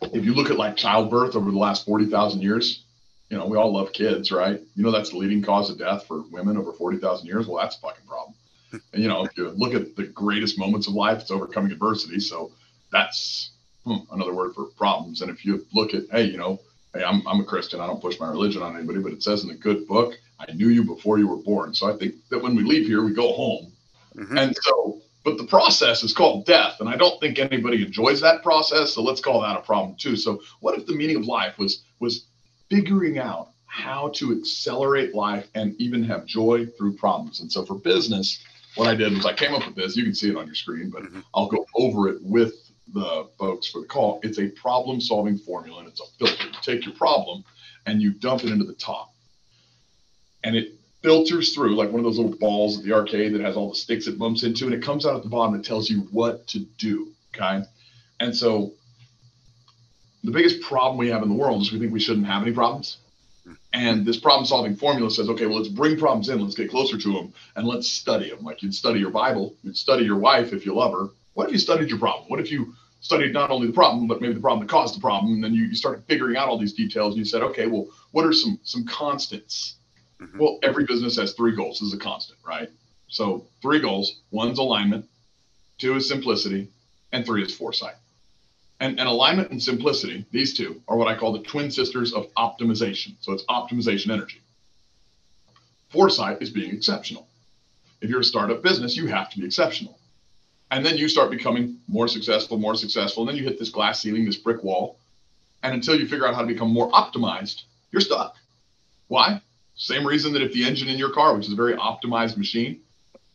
if 0.00 0.24
you 0.24 0.34
look 0.34 0.50
at 0.50 0.56
like 0.56 0.76
childbirth 0.76 1.36
over 1.36 1.50
the 1.50 1.58
last 1.58 1.84
forty 1.84 2.06
thousand 2.06 2.42
years, 2.42 2.84
you 3.30 3.36
know 3.36 3.46
we 3.46 3.56
all 3.56 3.72
love 3.72 3.92
kids, 3.92 4.32
right? 4.32 4.60
You 4.74 4.82
know 4.82 4.90
that's 4.90 5.10
the 5.10 5.18
leading 5.18 5.42
cause 5.42 5.70
of 5.70 5.78
death 5.78 6.06
for 6.06 6.22
women 6.30 6.56
over 6.56 6.72
forty 6.72 6.98
thousand 6.98 7.26
years. 7.26 7.46
Well, 7.46 7.62
that's 7.62 7.76
a 7.76 7.80
fucking 7.80 8.06
problem. 8.06 8.34
And 8.92 9.02
you 9.02 9.08
know, 9.08 9.24
if 9.24 9.34
you 9.34 9.48
look 9.48 9.72
at 9.72 9.96
the 9.96 10.04
greatest 10.04 10.58
moments 10.58 10.88
of 10.88 10.92
life, 10.92 11.22
it's 11.22 11.30
overcoming 11.30 11.72
adversity. 11.72 12.20
So 12.20 12.52
that's 12.92 13.52
hmm, 13.84 13.96
another 14.12 14.34
word 14.34 14.54
for 14.54 14.66
problems. 14.76 15.22
And 15.22 15.30
if 15.30 15.42
you 15.44 15.66
look 15.72 15.94
at, 15.94 16.02
hey, 16.10 16.24
you 16.24 16.36
know, 16.36 16.60
hey, 16.94 17.04
I'm, 17.04 17.26
I'm 17.26 17.40
a 17.40 17.44
Christian. 17.44 17.80
I 17.80 17.86
don't 17.86 18.00
push 18.00 18.20
my 18.20 18.28
religion 18.28 18.62
on 18.62 18.76
anybody, 18.76 19.00
but 19.00 19.12
it 19.12 19.22
says 19.22 19.42
in 19.42 19.48
the 19.48 19.54
good 19.54 19.86
book, 19.86 20.14
I 20.38 20.52
knew 20.52 20.68
you 20.68 20.84
before 20.84 21.18
you 21.18 21.28
were 21.28 21.36
born. 21.36 21.74
So 21.74 21.92
I 21.92 21.96
think 21.96 22.16
that 22.30 22.42
when 22.42 22.54
we 22.54 22.62
leave 22.62 22.86
here, 22.86 23.02
we 23.02 23.12
go 23.12 23.32
home. 23.32 23.72
Mm-hmm. 24.16 24.38
And 24.38 24.56
so, 24.62 25.00
but 25.24 25.36
the 25.36 25.46
process 25.46 26.02
is 26.02 26.12
called 26.12 26.46
death. 26.46 26.80
And 26.80 26.88
I 26.88 26.96
don't 26.96 27.20
think 27.20 27.38
anybody 27.38 27.84
enjoys 27.84 28.20
that 28.20 28.42
process. 28.42 28.92
So 28.92 29.02
let's 29.02 29.20
call 29.20 29.42
that 29.42 29.56
a 29.56 29.62
problem 29.62 29.96
too. 29.96 30.16
So 30.16 30.40
what 30.60 30.78
if 30.78 30.86
the 30.86 30.94
meaning 30.94 31.16
of 31.16 31.26
life 31.26 31.58
was, 31.58 31.84
was 32.00 32.26
figuring 32.70 33.18
out 33.18 33.50
how 33.66 34.08
to 34.14 34.32
accelerate 34.32 35.14
life 35.14 35.46
and 35.54 35.74
even 35.80 36.02
have 36.04 36.26
joy 36.26 36.66
through 36.66 36.96
problems? 36.96 37.40
And 37.40 37.50
so 37.50 37.64
for 37.64 37.74
business, 37.74 38.42
what 38.74 38.88
I 38.88 38.94
did 38.94 39.12
was 39.12 39.26
I 39.26 39.32
came 39.32 39.54
up 39.54 39.66
with 39.66 39.76
this. 39.76 39.96
You 39.96 40.04
can 40.04 40.14
see 40.14 40.30
it 40.30 40.36
on 40.36 40.46
your 40.46 40.54
screen, 40.54 40.90
but 40.90 41.02
mm-hmm. 41.02 41.20
I'll 41.34 41.48
go 41.48 41.66
over 41.74 42.08
it 42.08 42.22
with 42.22 42.54
the 42.92 43.28
folks 43.38 43.68
for 43.68 43.80
the 43.80 43.86
call. 43.86 44.20
It's 44.22 44.38
a 44.38 44.48
problem 44.48 45.00
solving 45.00 45.38
formula 45.38 45.80
and 45.80 45.88
it's 45.88 46.00
a 46.00 46.06
filter. 46.18 46.46
You 46.46 46.52
take 46.62 46.84
your 46.86 46.94
problem 46.94 47.44
and 47.86 48.00
you 48.00 48.12
dump 48.12 48.44
it 48.44 48.50
into 48.50 48.64
the 48.64 48.74
top. 48.74 49.12
And 50.44 50.56
it 50.56 50.74
filters 51.02 51.54
through 51.54 51.76
like 51.76 51.90
one 51.90 52.00
of 52.00 52.04
those 52.04 52.18
little 52.18 52.36
balls 52.38 52.78
at 52.78 52.84
the 52.84 52.92
arcade 52.92 53.34
that 53.34 53.40
has 53.40 53.56
all 53.56 53.70
the 53.70 53.74
sticks 53.74 54.06
it 54.06 54.18
bumps 54.18 54.42
into, 54.42 54.64
and 54.64 54.74
it 54.74 54.82
comes 54.82 55.06
out 55.06 55.16
at 55.16 55.22
the 55.22 55.28
bottom 55.28 55.54
and 55.54 55.64
tells 55.64 55.90
you 55.90 56.00
what 56.10 56.46
to 56.48 56.60
do. 56.78 57.12
Okay. 57.34 57.64
And 58.20 58.34
so 58.34 58.72
the 60.24 60.30
biggest 60.30 60.60
problem 60.60 60.98
we 60.98 61.08
have 61.08 61.22
in 61.22 61.28
the 61.28 61.34
world 61.34 61.62
is 61.62 61.72
we 61.72 61.78
think 61.78 61.92
we 61.92 62.00
shouldn't 62.00 62.26
have 62.26 62.42
any 62.42 62.52
problems. 62.52 62.98
And 63.72 64.04
this 64.04 64.18
problem 64.18 64.46
solving 64.46 64.76
formula 64.76 65.10
says, 65.10 65.28
okay, 65.30 65.46
well, 65.46 65.58
let's 65.58 65.68
bring 65.68 65.98
problems 65.98 66.28
in, 66.28 66.40
let's 66.40 66.54
get 66.54 66.70
closer 66.70 66.98
to 66.98 67.12
them, 67.12 67.32
and 67.56 67.66
let's 67.66 67.88
study 67.88 68.30
them. 68.30 68.44
Like 68.44 68.62
you'd 68.62 68.74
study 68.74 69.00
your 69.00 69.10
Bible, 69.10 69.54
you'd 69.62 69.76
study 69.76 70.04
your 70.04 70.18
wife 70.18 70.52
if 70.52 70.66
you 70.66 70.74
love 70.74 70.92
her, 70.92 71.08
what 71.38 71.46
if 71.46 71.52
you 71.52 71.58
studied 71.58 71.88
your 71.88 72.00
problem? 72.00 72.28
What 72.28 72.40
if 72.40 72.50
you 72.50 72.74
studied 73.00 73.32
not 73.32 73.50
only 73.50 73.68
the 73.68 73.72
problem, 73.72 74.08
but 74.08 74.20
maybe 74.20 74.34
the 74.34 74.40
problem 74.40 74.66
that 74.66 74.72
caused 74.72 74.96
the 74.96 75.00
problem, 75.00 75.34
and 75.34 75.44
then 75.44 75.54
you, 75.54 75.66
you 75.66 75.74
started 75.76 76.02
figuring 76.06 76.36
out 76.36 76.48
all 76.48 76.58
these 76.58 76.72
details, 76.72 77.14
and 77.14 77.18
you 77.18 77.24
said, 77.24 77.42
okay, 77.42 77.66
well, 77.66 77.86
what 78.10 78.26
are 78.26 78.32
some 78.32 78.58
some 78.64 78.84
constants? 78.84 79.76
Mm-hmm. 80.20 80.38
Well, 80.38 80.58
every 80.64 80.84
business 80.84 81.16
has 81.16 81.34
three 81.34 81.54
goals. 81.54 81.78
This 81.78 81.88
is 81.88 81.94
a 81.94 81.98
constant, 81.98 82.40
right? 82.44 82.68
So 83.06 83.46
three 83.62 83.80
goals: 83.80 84.20
one's 84.32 84.58
alignment, 84.58 85.08
two 85.78 85.94
is 85.94 86.08
simplicity, 86.08 86.68
and 87.12 87.24
three 87.24 87.44
is 87.44 87.54
foresight. 87.54 87.94
And, 88.80 88.98
and 89.00 89.08
alignment 89.08 89.50
and 89.50 89.60
simplicity, 89.60 90.24
these 90.30 90.56
two 90.56 90.80
are 90.86 90.96
what 90.96 91.08
I 91.08 91.16
call 91.16 91.32
the 91.32 91.40
twin 91.40 91.70
sisters 91.70 92.12
of 92.12 92.32
optimization. 92.34 93.16
So 93.20 93.32
it's 93.32 93.44
optimization 93.44 94.10
energy. 94.10 94.40
Foresight 95.90 96.40
is 96.40 96.50
being 96.50 96.72
exceptional. 96.72 97.26
If 98.00 98.08
you're 98.08 98.20
a 98.20 98.24
startup 98.24 98.62
business, 98.62 98.96
you 98.96 99.06
have 99.08 99.30
to 99.30 99.38
be 99.38 99.46
exceptional. 99.46 99.98
And 100.70 100.84
then 100.84 100.96
you 100.96 101.08
start 101.08 101.30
becoming 101.30 101.78
more 101.88 102.06
successful, 102.06 102.58
more 102.58 102.76
successful. 102.76 103.22
And 103.22 103.30
then 103.30 103.36
you 103.36 103.44
hit 103.44 103.58
this 103.58 103.70
glass 103.70 104.00
ceiling, 104.00 104.24
this 104.24 104.36
brick 104.36 104.62
wall. 104.62 104.98
And 105.62 105.74
until 105.74 105.98
you 105.98 106.06
figure 106.06 106.26
out 106.26 106.34
how 106.34 106.42
to 106.42 106.46
become 106.46 106.72
more 106.72 106.90
optimized, 106.92 107.62
you're 107.90 108.00
stuck. 108.00 108.36
Why? 109.08 109.40
Same 109.74 110.06
reason 110.06 110.32
that 110.34 110.42
if 110.42 110.52
the 110.52 110.64
engine 110.64 110.88
in 110.88 110.98
your 110.98 111.10
car, 111.10 111.34
which 111.34 111.46
is 111.46 111.52
a 111.52 111.56
very 111.56 111.74
optimized 111.74 112.36
machine, 112.36 112.80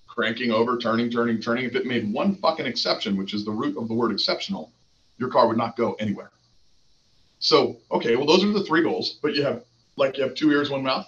cranking 0.08 0.52
over, 0.52 0.78
turning, 0.78 1.10
turning, 1.10 1.42
turning, 1.42 1.66
if 1.66 1.76
it 1.76 1.86
made 1.86 2.14
one 2.14 2.36
fucking 2.36 2.68
exception, 2.68 3.18
which 3.18 3.34
is 3.34 3.44
the 3.44 3.52
root 3.52 3.78
of 3.78 3.88
the 3.88 3.94
word 3.94 4.12
exceptional, 4.12 4.72
your 5.18 5.30
car 5.30 5.48
would 5.48 5.58
not 5.58 5.76
go 5.76 5.94
anywhere. 5.94 6.32
So, 7.40 7.78
okay, 7.92 8.16
well, 8.16 8.26
those 8.26 8.44
are 8.44 8.52
the 8.52 8.64
three 8.64 8.84
goals, 8.84 9.20
but 9.22 9.36
you 9.36 9.44
have 9.44 9.64
like 9.96 10.18
you 10.18 10.24
have 10.24 10.34
two 10.34 10.52
ears, 10.52 10.70
one 10.70 10.84
mouth. 10.84 11.06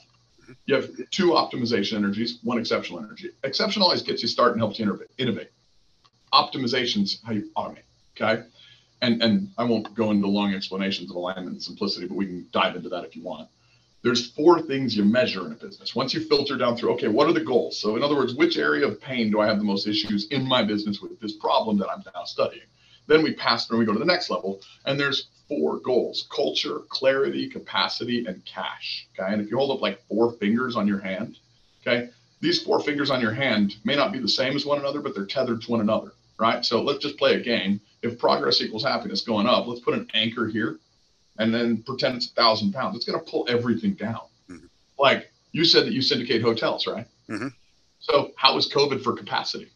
You 0.65 0.75
have 0.75 0.89
two 1.09 1.31
optimization 1.31 1.95
energies, 1.95 2.39
one 2.43 2.59
exceptional 2.59 2.99
energy. 2.99 3.29
Exceptional 3.43 3.85
always 3.85 4.03
gets 4.03 4.21
you 4.21 4.27
start 4.27 4.51
and 4.51 4.61
helps 4.61 4.77
you 4.77 4.99
innovate. 5.17 5.49
Optimization's 6.33 7.19
how 7.25 7.31
you 7.31 7.49
automate. 7.57 7.87
Okay. 8.15 8.43
And 9.01 9.23
and 9.23 9.49
I 9.57 9.63
won't 9.63 9.93
go 9.95 10.11
into 10.11 10.27
long 10.27 10.53
explanations 10.53 11.09
of 11.09 11.15
alignment 11.15 11.53
and 11.53 11.63
simplicity, 11.63 12.07
but 12.07 12.15
we 12.15 12.25
can 12.25 12.47
dive 12.51 12.75
into 12.75 12.89
that 12.89 13.05
if 13.05 13.15
you 13.15 13.23
want. 13.23 13.49
There's 14.03 14.29
four 14.31 14.61
things 14.61 14.95
you 14.95 15.03
measure 15.03 15.45
in 15.47 15.51
a 15.51 15.55
business. 15.55 15.95
Once 15.95 16.13
you 16.13 16.19
filter 16.19 16.57
down 16.57 16.77
through, 16.77 16.93
okay, 16.93 17.07
what 17.07 17.27
are 17.27 17.33
the 17.33 17.43
goals? 17.43 17.79
So 17.79 17.95
in 17.95 18.03
other 18.03 18.15
words, 18.15 18.35
which 18.35 18.55
area 18.55 18.85
of 18.85 19.01
pain 19.01 19.31
do 19.31 19.39
I 19.39 19.47
have 19.47 19.57
the 19.57 19.63
most 19.63 19.87
issues 19.87 20.27
in 20.27 20.47
my 20.47 20.63
business 20.63 21.01
with 21.01 21.19
this 21.19 21.33
problem 21.37 21.79
that 21.79 21.89
I'm 21.89 22.03
now 22.13 22.23
studying? 22.25 22.67
Then 23.07 23.23
we 23.23 23.33
pass 23.33 23.67
through 23.67 23.79
and 23.79 23.79
we 23.79 23.85
go 23.85 23.93
to 23.93 23.99
the 23.99 24.05
next 24.05 24.29
level. 24.29 24.61
And 24.85 24.99
there's 24.99 25.27
four 25.47 25.77
goals 25.77 26.27
culture, 26.29 26.79
clarity, 26.89 27.49
capacity, 27.49 28.25
and 28.25 28.43
cash. 28.45 29.07
Okay. 29.17 29.31
And 29.31 29.41
if 29.41 29.49
you 29.49 29.57
hold 29.57 29.71
up 29.71 29.81
like 29.81 30.01
four 30.07 30.31
fingers 30.33 30.75
on 30.75 30.87
your 30.87 30.99
hand, 30.99 31.37
okay, 31.81 32.09
these 32.41 32.61
four 32.61 32.79
fingers 32.79 33.11
on 33.11 33.21
your 33.21 33.33
hand 33.33 33.75
may 33.83 33.95
not 33.95 34.11
be 34.11 34.19
the 34.19 34.27
same 34.27 34.55
as 34.55 34.65
one 34.65 34.79
another, 34.79 35.01
but 35.01 35.13
they're 35.13 35.25
tethered 35.25 35.61
to 35.63 35.71
one 35.71 35.81
another. 35.81 36.13
Right. 36.37 36.65
So 36.65 36.81
let's 36.81 36.99
just 36.99 37.17
play 37.17 37.35
a 37.35 37.39
game. 37.39 37.79
If 38.01 38.19
progress 38.19 38.61
equals 38.61 38.83
happiness 38.83 39.21
going 39.21 39.47
up, 39.47 39.67
let's 39.67 39.79
put 39.79 39.93
an 39.93 40.07
anchor 40.13 40.47
here 40.47 40.79
and 41.37 41.53
then 41.53 41.83
pretend 41.83 42.17
it's 42.17 42.27
a 42.27 42.33
thousand 42.33 42.73
pounds. 42.73 42.95
It's 42.95 43.05
going 43.05 43.19
to 43.23 43.31
pull 43.31 43.45
everything 43.49 43.93
down. 43.93 44.21
Mm-hmm. 44.49 44.65
Like 44.99 45.31
you 45.51 45.63
said 45.65 45.85
that 45.85 45.93
you 45.93 46.01
syndicate 46.01 46.41
hotels, 46.41 46.87
right? 46.87 47.07
Mm-hmm. 47.29 47.47
So 47.99 48.31
how 48.35 48.55
was 48.55 48.71
COVID 48.71 49.03
for 49.03 49.13
capacity 49.13 49.69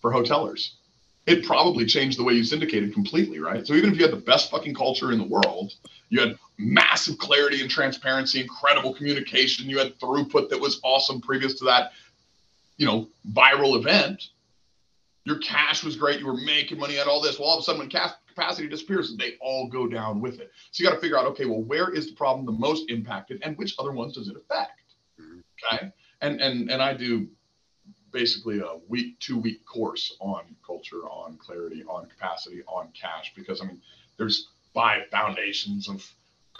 for 0.00 0.12
hotelers? 0.12 0.70
It 1.26 1.44
probably 1.44 1.84
changed 1.84 2.18
the 2.18 2.24
way 2.24 2.32
you 2.32 2.44
syndicated 2.44 2.92
completely, 2.92 3.38
right? 3.38 3.66
So 3.66 3.74
even 3.74 3.90
if 3.90 3.96
you 3.96 4.02
had 4.02 4.12
the 4.12 4.20
best 4.20 4.50
fucking 4.50 4.74
culture 4.74 5.12
in 5.12 5.18
the 5.18 5.26
world, 5.26 5.74
you 6.08 6.20
had 6.20 6.38
massive 6.58 7.18
clarity 7.18 7.60
and 7.60 7.70
transparency, 7.70 8.40
incredible 8.40 8.94
communication, 8.94 9.68
you 9.68 9.78
had 9.78 9.98
throughput 9.98 10.48
that 10.48 10.60
was 10.60 10.80
awesome 10.82 11.20
previous 11.20 11.54
to 11.58 11.64
that, 11.66 11.92
you 12.76 12.86
know, 12.86 13.08
viral 13.32 13.78
event. 13.78 14.28
Your 15.24 15.38
cash 15.38 15.84
was 15.84 15.96
great, 15.96 16.20
you 16.20 16.26
were 16.26 16.36
making 16.36 16.78
money, 16.78 16.98
at 16.98 17.06
all 17.06 17.20
this. 17.20 17.38
Well, 17.38 17.48
all 17.48 17.58
of 17.58 17.60
a 17.60 17.64
sudden, 17.64 17.80
when 17.80 17.90
cash 17.90 18.12
capacity 18.26 18.68
disappears, 18.68 19.10
and 19.10 19.18
they 19.18 19.34
all 19.40 19.68
go 19.68 19.86
down 19.86 20.20
with 20.20 20.40
it. 20.40 20.50
So 20.70 20.82
you 20.82 20.88
got 20.88 20.94
to 20.94 21.00
figure 21.00 21.18
out, 21.18 21.26
okay, 21.26 21.44
well, 21.44 21.62
where 21.62 21.90
is 21.90 22.06
the 22.08 22.14
problem 22.14 22.46
the 22.46 22.52
most 22.52 22.90
impacted, 22.90 23.42
and 23.44 23.56
which 23.58 23.74
other 23.78 23.92
ones 23.92 24.14
does 24.14 24.28
it 24.28 24.36
affect? 24.36 24.94
Mm-hmm. 25.20 25.40
Okay, 25.74 25.92
and 26.22 26.40
and 26.40 26.70
and 26.70 26.82
I 26.82 26.94
do 26.94 27.28
basically 28.12 28.60
a 28.60 28.78
week, 28.88 29.18
two 29.20 29.38
week 29.38 29.64
course 29.66 30.16
on 30.20 30.42
culture, 30.66 31.04
on 31.04 31.36
clarity, 31.38 31.84
on 31.84 32.06
capacity, 32.06 32.62
on 32.66 32.88
cash. 32.98 33.32
Because 33.36 33.60
I 33.60 33.66
mean, 33.66 33.80
there's 34.16 34.48
five 34.74 35.02
foundations 35.10 35.88
of 35.88 36.04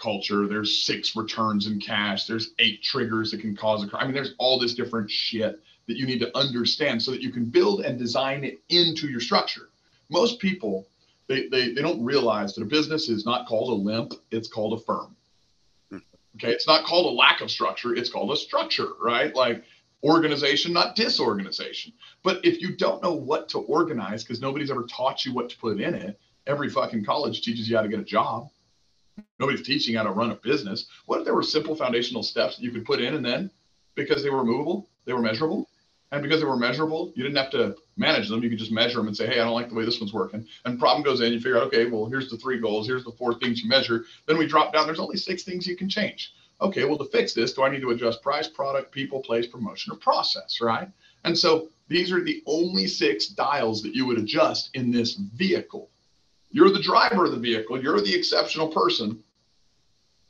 culture. 0.01 0.47
There's 0.47 0.83
six 0.83 1.15
returns 1.15 1.67
in 1.67 1.79
cash. 1.79 2.25
There's 2.25 2.51
eight 2.59 2.81
triggers 2.81 3.31
that 3.31 3.41
can 3.41 3.55
cause 3.55 3.83
a 3.83 3.87
crime. 3.87 4.03
I 4.03 4.05
mean, 4.05 4.15
there's 4.15 4.33
all 4.37 4.59
this 4.59 4.73
different 4.73 5.09
shit 5.09 5.59
that 5.87 5.97
you 5.97 6.05
need 6.05 6.19
to 6.19 6.35
understand 6.37 7.01
so 7.01 7.11
that 7.11 7.21
you 7.21 7.31
can 7.31 7.45
build 7.45 7.81
and 7.81 7.97
design 7.97 8.43
it 8.43 8.61
into 8.69 9.07
your 9.07 9.19
structure. 9.19 9.69
Most 10.09 10.39
people, 10.39 10.87
they, 11.27 11.47
they, 11.47 11.73
they 11.73 11.81
don't 11.81 12.03
realize 12.03 12.55
that 12.55 12.61
a 12.61 12.65
business 12.65 13.09
is 13.09 13.25
not 13.25 13.47
called 13.47 13.69
a 13.69 13.73
limp, 13.73 14.13
it's 14.31 14.47
called 14.47 14.79
a 14.79 14.83
firm. 14.83 15.15
Hmm. 15.89 15.97
Okay, 16.35 16.51
it's 16.51 16.67
not 16.67 16.85
called 16.85 17.05
a 17.05 17.15
lack 17.15 17.41
of 17.41 17.51
structure, 17.51 17.95
it's 17.95 18.09
called 18.09 18.31
a 18.31 18.37
structure, 18.37 18.89
right? 19.01 19.35
Like 19.35 19.63
organization, 20.03 20.73
not 20.73 20.95
disorganization. 20.95 21.93
But 22.23 22.43
if 22.45 22.61
you 22.61 22.75
don't 22.75 23.03
know 23.03 23.13
what 23.13 23.49
to 23.49 23.59
organize 23.59 24.23
because 24.23 24.41
nobody's 24.41 24.71
ever 24.71 24.83
taught 24.83 25.25
you 25.25 25.33
what 25.33 25.49
to 25.49 25.57
put 25.57 25.79
in 25.79 25.93
it, 25.93 26.19
every 26.47 26.69
fucking 26.69 27.05
college 27.05 27.41
teaches 27.41 27.69
you 27.69 27.75
how 27.75 27.83
to 27.83 27.89
get 27.89 27.99
a 27.99 28.03
job. 28.03 28.49
Nobody's 29.39 29.65
teaching 29.65 29.95
how 29.95 30.03
to 30.03 30.11
run 30.11 30.31
a 30.31 30.35
business. 30.35 30.87
What 31.05 31.19
if 31.19 31.25
there 31.25 31.35
were 31.35 31.43
simple 31.43 31.75
foundational 31.75 32.23
steps 32.23 32.57
that 32.57 32.63
you 32.63 32.71
could 32.71 32.85
put 32.85 33.01
in 33.01 33.13
and 33.13 33.25
then 33.25 33.51
because 33.95 34.23
they 34.23 34.29
were 34.29 34.43
movable, 34.43 34.89
they 35.05 35.13
were 35.13 35.21
measurable? 35.21 35.67
And 36.11 36.21
because 36.21 36.41
they 36.41 36.47
were 36.47 36.57
measurable, 36.57 37.13
you 37.15 37.23
didn't 37.23 37.37
have 37.37 37.51
to 37.51 37.75
manage 37.95 38.27
them. 38.27 38.43
You 38.43 38.49
could 38.49 38.59
just 38.59 38.71
measure 38.71 38.97
them 38.97 39.07
and 39.07 39.15
say, 39.15 39.27
hey, 39.27 39.39
I 39.39 39.45
don't 39.45 39.53
like 39.53 39.69
the 39.69 39.75
way 39.75 39.85
this 39.85 39.99
one's 39.99 40.11
working. 40.11 40.45
And 40.65 40.77
problem 40.77 41.03
goes 41.03 41.21
in, 41.21 41.31
you 41.31 41.39
figure 41.39 41.57
out, 41.57 41.67
okay, 41.67 41.85
well, 41.85 42.05
here's 42.07 42.29
the 42.29 42.37
three 42.37 42.59
goals, 42.59 42.85
here's 42.85 43.05
the 43.05 43.11
four 43.11 43.35
things 43.35 43.61
you 43.61 43.69
measure. 43.69 44.03
Then 44.25 44.37
we 44.37 44.45
drop 44.45 44.73
down, 44.73 44.87
there's 44.87 44.99
only 44.99 45.15
six 45.15 45.43
things 45.43 45.65
you 45.65 45.77
can 45.77 45.87
change 45.87 46.33
okay, 46.61 46.85
well, 46.85 46.97
to 46.97 47.05
fix 47.05 47.33
this, 47.33 47.53
do 47.53 47.63
I 47.63 47.69
need 47.69 47.81
to 47.81 47.89
adjust 47.89 48.21
price, 48.21 48.47
product, 48.47 48.91
people, 48.91 49.19
place, 49.19 49.47
promotion, 49.47 49.93
or 49.93 49.97
process, 49.97 50.59
right? 50.61 50.87
And 51.23 51.37
so 51.37 51.69
these 51.87 52.11
are 52.11 52.23
the 52.23 52.43
only 52.45 52.87
six 52.87 53.27
dials 53.27 53.81
that 53.83 53.95
you 53.95 54.05
would 54.05 54.19
adjust 54.19 54.69
in 54.75 54.91
this 54.91 55.15
vehicle. 55.15 55.89
You're 56.51 56.71
the 56.71 56.81
driver 56.81 57.25
of 57.25 57.31
the 57.31 57.39
vehicle, 57.39 57.81
you're 57.81 58.01
the 58.01 58.15
exceptional 58.15 58.67
person. 58.67 59.23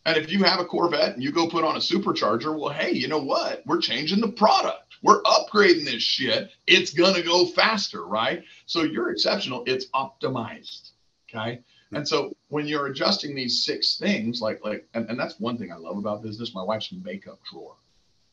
And 0.05 0.17
if 0.17 0.31
you 0.31 0.43
have 0.43 0.59
a 0.59 0.65
Corvette 0.65 1.13
and 1.13 1.23
you 1.23 1.31
go 1.31 1.47
put 1.47 1.63
on 1.63 1.75
a 1.75 1.79
supercharger, 1.79 2.57
well, 2.57 2.73
hey, 2.73 2.91
you 2.91 3.07
know 3.07 3.21
what? 3.21 3.61
We're 3.67 3.81
changing 3.81 4.19
the 4.19 4.29
product. 4.29 4.95
We're 5.03 5.21
upgrading 5.23 5.85
this 5.85 6.01
shit. 6.01 6.49
It's 6.65 6.93
going 6.93 7.13
to 7.15 7.21
go 7.21 7.45
faster, 7.45 8.05
right? 8.05 8.43
So 8.65 8.81
you're 8.81 9.11
exceptional. 9.11 9.63
It's 9.67 9.87
optimized. 9.93 10.91
Okay. 11.29 11.61
And 11.93 12.07
so 12.07 12.35
when 12.47 12.67
you're 12.67 12.87
adjusting 12.87 13.35
these 13.35 13.65
six 13.65 13.97
things, 13.97 14.41
like 14.41 14.63
like, 14.63 14.87
and, 14.93 15.09
and 15.09 15.19
that's 15.19 15.39
one 15.39 15.57
thing 15.57 15.71
I 15.71 15.77
love 15.77 15.97
about 15.97 16.23
business. 16.23 16.55
My 16.55 16.63
wife's 16.63 16.91
makeup 16.91 17.39
drawer, 17.49 17.75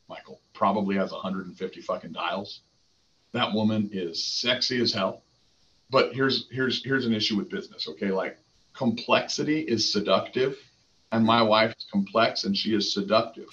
Michael, 0.09 0.41
probably 0.55 0.97
has 0.97 1.11
150 1.11 1.81
fucking 1.81 2.13
dials. 2.13 2.61
That 3.33 3.53
woman 3.53 3.91
is 3.93 4.25
sexy 4.25 4.81
as 4.81 4.93
hell. 4.93 5.23
But 5.91 6.15
here's 6.15 6.49
here's 6.51 6.85
here's 6.85 7.07
an 7.07 7.15
issue 7.15 7.37
with 7.37 7.51
business. 7.51 7.89
Okay, 7.89 8.11
like 8.11 8.39
complexity 8.75 9.61
is 9.61 9.93
seductive, 9.93 10.57
and 11.11 11.25
my 11.25 11.43
wife 11.43 11.75
is 11.77 11.87
complex 11.91 12.45
and 12.45 12.57
she 12.57 12.75
is 12.75 12.93
seductive. 12.93 13.49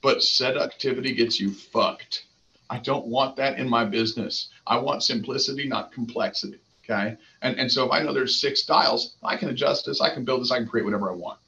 But 0.00 0.22
seductivity 0.22 1.14
gets 1.14 1.40
you 1.40 1.52
fucked. 1.52 2.26
I 2.70 2.78
don't 2.78 3.06
want 3.06 3.36
that 3.36 3.58
in 3.58 3.68
my 3.68 3.84
business. 3.84 4.48
I 4.66 4.78
want 4.78 5.02
simplicity, 5.02 5.66
not 5.68 5.92
complexity. 5.92 6.58
Okay. 6.84 7.16
And, 7.44 7.58
and 7.58 7.70
so 7.70 7.84
if 7.84 7.92
I 7.92 8.00
know 8.00 8.14
there's 8.14 8.40
six 8.40 8.62
dials, 8.62 9.14
I 9.22 9.36
can 9.36 9.50
adjust 9.50 9.84
this, 9.84 10.00
I 10.00 10.12
can 10.12 10.24
build 10.24 10.40
this, 10.40 10.50
I 10.50 10.56
can 10.56 10.66
create 10.66 10.84
whatever 10.84 11.10
I 11.10 11.14
want. 11.14 11.38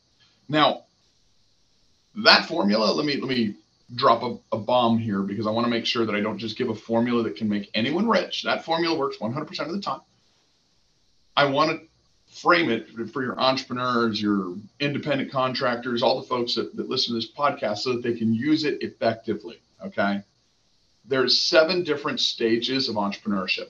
Now, 0.47 0.83
that 2.23 2.47
formula, 2.47 2.93
let 2.93 3.07
me 3.07 3.17
let 3.17 3.29
me 3.29 3.55
drop 3.95 4.23
a, 4.23 4.37
a 4.55 4.59
bomb 4.59 4.99
here 4.99 5.23
because 5.23 5.47
I 5.47 5.51
want 5.51 5.65
to 5.65 5.71
make 5.71 5.87
sure 5.87 6.05
that 6.05 6.15
I 6.15 6.21
don't 6.21 6.39
just 6.39 6.59
give 6.59 6.69
a 6.69 6.75
formula 6.75 7.23
that 7.23 7.37
can 7.37 7.49
make 7.49 7.71
anyone 7.73 8.09
rich. 8.09 8.43
That 8.43 8.65
formula 8.65 8.97
works 8.97 9.17
100% 9.19 9.61
of 9.61 9.73
the 9.73 9.81
time. 9.81 10.01
I 11.35 11.47
want 11.47 11.71
to 11.71 11.87
frame 12.41 12.71
it 12.71 12.89
for 13.11 13.23
your 13.23 13.39
entrepreneurs, 13.41 14.21
your 14.21 14.55
independent 14.81 15.31
contractors, 15.33 16.03
all 16.03 16.21
the 16.21 16.27
folks 16.27 16.57
that, 16.57 16.77
that 16.77 16.91
listen 16.91 17.15
to 17.15 17.21
this 17.21 17.31
podcast 17.31 17.79
so 17.79 17.95
that 17.95 18.03
they 18.03 18.15
can 18.15 18.35
use 18.35 18.65
it 18.65 18.83
effectively. 18.83 19.61
Okay. 19.83 20.23
There's 21.07 21.39
seven 21.39 21.85
different 21.85 22.21
stages 22.21 22.89
of 22.89 22.97
entrepreneurship 22.97 23.69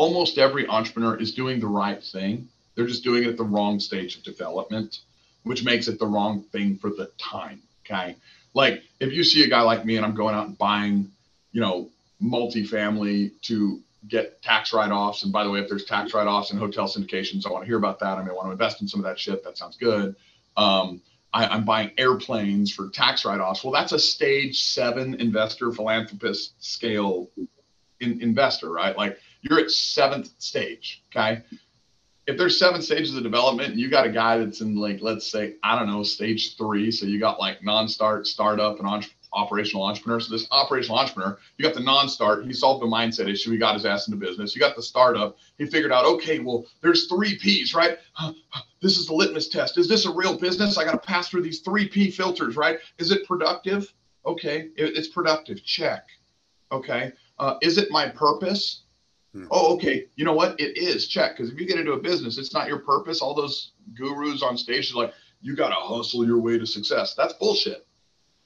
almost 0.00 0.38
every 0.38 0.66
entrepreneur 0.66 1.14
is 1.14 1.34
doing 1.34 1.60
the 1.60 1.66
right 1.66 2.02
thing. 2.02 2.48
They're 2.74 2.86
just 2.86 3.04
doing 3.04 3.24
it 3.24 3.28
at 3.28 3.36
the 3.36 3.44
wrong 3.44 3.78
stage 3.78 4.16
of 4.16 4.22
development, 4.22 5.00
which 5.42 5.62
makes 5.62 5.88
it 5.88 5.98
the 5.98 6.06
wrong 6.06 6.40
thing 6.40 6.76
for 6.76 6.88
the 6.88 7.10
time. 7.18 7.60
Okay. 7.84 8.16
Like 8.54 8.82
if 8.98 9.12
you 9.12 9.22
see 9.22 9.44
a 9.44 9.48
guy 9.48 9.60
like 9.60 9.84
me 9.84 9.96
and 9.96 10.06
I'm 10.06 10.14
going 10.14 10.34
out 10.34 10.46
and 10.46 10.56
buying, 10.56 11.10
you 11.52 11.60
know, 11.60 11.90
multifamily 12.22 13.32
to 13.42 13.80
get 14.08 14.40
tax 14.40 14.72
write-offs. 14.72 15.22
And 15.22 15.32
by 15.34 15.44
the 15.44 15.50
way, 15.50 15.60
if 15.60 15.68
there's 15.68 15.84
tax 15.84 16.14
write-offs 16.14 16.50
and 16.50 16.58
hotel 16.58 16.86
syndications, 16.88 17.46
I 17.46 17.50
want 17.50 17.64
to 17.64 17.66
hear 17.66 17.76
about 17.76 17.98
that. 17.98 18.16
I 18.16 18.22
may 18.22 18.32
want 18.32 18.46
to 18.46 18.52
invest 18.52 18.80
in 18.80 18.88
some 18.88 19.00
of 19.00 19.04
that 19.04 19.18
shit. 19.18 19.44
That 19.44 19.58
sounds 19.58 19.76
good. 19.76 20.16
Um, 20.56 21.02
I, 21.34 21.54
am 21.54 21.66
buying 21.66 21.90
airplanes 21.98 22.72
for 22.72 22.88
tax 22.88 23.26
write-offs. 23.26 23.62
Well, 23.62 23.74
that's 23.74 23.92
a 23.92 23.98
stage 23.98 24.62
seven 24.62 25.20
investor, 25.20 25.70
philanthropist 25.72 26.54
scale 26.64 27.28
in, 28.00 28.22
investor, 28.22 28.70
right? 28.70 28.96
Like 28.96 29.18
you're 29.42 29.60
at 29.60 29.70
seventh 29.70 30.30
stage. 30.38 31.02
Okay. 31.14 31.42
If 32.26 32.38
there's 32.38 32.58
seven 32.58 32.80
stages 32.82 33.16
of 33.16 33.22
development 33.22 33.70
and 33.70 33.80
you 33.80 33.90
got 33.90 34.06
a 34.06 34.10
guy 34.10 34.38
that's 34.38 34.60
in 34.60 34.76
like, 34.76 35.00
let's 35.00 35.26
say, 35.26 35.54
I 35.64 35.76
don't 35.76 35.88
know, 35.88 36.02
stage 36.02 36.56
three. 36.56 36.90
So 36.90 37.06
you 37.06 37.18
got 37.18 37.40
like 37.40 37.64
non-start, 37.64 38.26
startup, 38.26 38.78
and 38.78 38.86
entre- 38.86 39.10
operational 39.32 39.84
entrepreneur. 39.84 40.20
So 40.20 40.32
this 40.32 40.46
operational 40.50 40.98
entrepreneur, 40.98 41.38
you 41.56 41.64
got 41.64 41.74
the 41.74 41.80
non-start, 41.80 42.44
he 42.44 42.52
solved 42.52 42.82
the 42.82 42.86
mindset 42.86 43.28
issue, 43.28 43.50
he 43.50 43.58
got 43.58 43.74
his 43.74 43.84
ass 43.84 44.06
into 44.06 44.18
business. 44.18 44.54
You 44.54 44.60
got 44.60 44.76
the 44.76 44.82
startup, 44.82 45.38
he 45.56 45.66
figured 45.66 45.92
out, 45.92 46.04
okay, 46.04 46.38
well, 46.38 46.66
there's 46.82 47.06
three 47.06 47.36
P's, 47.38 47.74
right? 47.74 47.98
This 48.82 48.96
is 48.96 49.06
the 49.06 49.14
litmus 49.14 49.48
test. 49.48 49.78
Is 49.78 49.88
this 49.88 50.04
a 50.04 50.12
real 50.12 50.38
business? 50.38 50.78
I 50.78 50.84
got 50.84 50.92
to 50.92 50.98
pass 50.98 51.28
through 51.28 51.42
these 51.42 51.60
three 51.60 51.88
P 51.88 52.10
filters, 52.10 52.56
right? 52.56 52.78
Is 52.98 53.10
it 53.10 53.26
productive? 53.26 53.92
Okay, 54.26 54.68
it's 54.76 55.08
productive. 55.08 55.64
Check. 55.64 56.06
Okay. 56.70 57.12
Uh, 57.38 57.54
is 57.62 57.78
it 57.78 57.90
my 57.90 58.08
purpose? 58.08 58.82
Hmm. 59.32 59.46
Oh, 59.50 59.74
okay. 59.74 60.06
You 60.16 60.24
know 60.24 60.32
what? 60.34 60.58
It 60.58 60.76
is. 60.76 61.06
Check. 61.08 61.36
Because 61.36 61.52
if 61.52 61.60
you 61.60 61.66
get 61.66 61.78
into 61.78 61.92
a 61.92 62.00
business, 62.00 62.38
it's 62.38 62.52
not 62.52 62.68
your 62.68 62.80
purpose. 62.80 63.20
All 63.22 63.34
those 63.34 63.72
gurus 63.94 64.42
on 64.42 64.56
stage 64.56 64.92
are 64.92 64.98
like, 64.98 65.14
you 65.40 65.54
got 65.56 65.68
to 65.68 65.74
hustle 65.76 66.26
your 66.26 66.40
way 66.40 66.58
to 66.58 66.66
success. 66.66 67.14
That's 67.14 67.34
bullshit. 67.34 67.86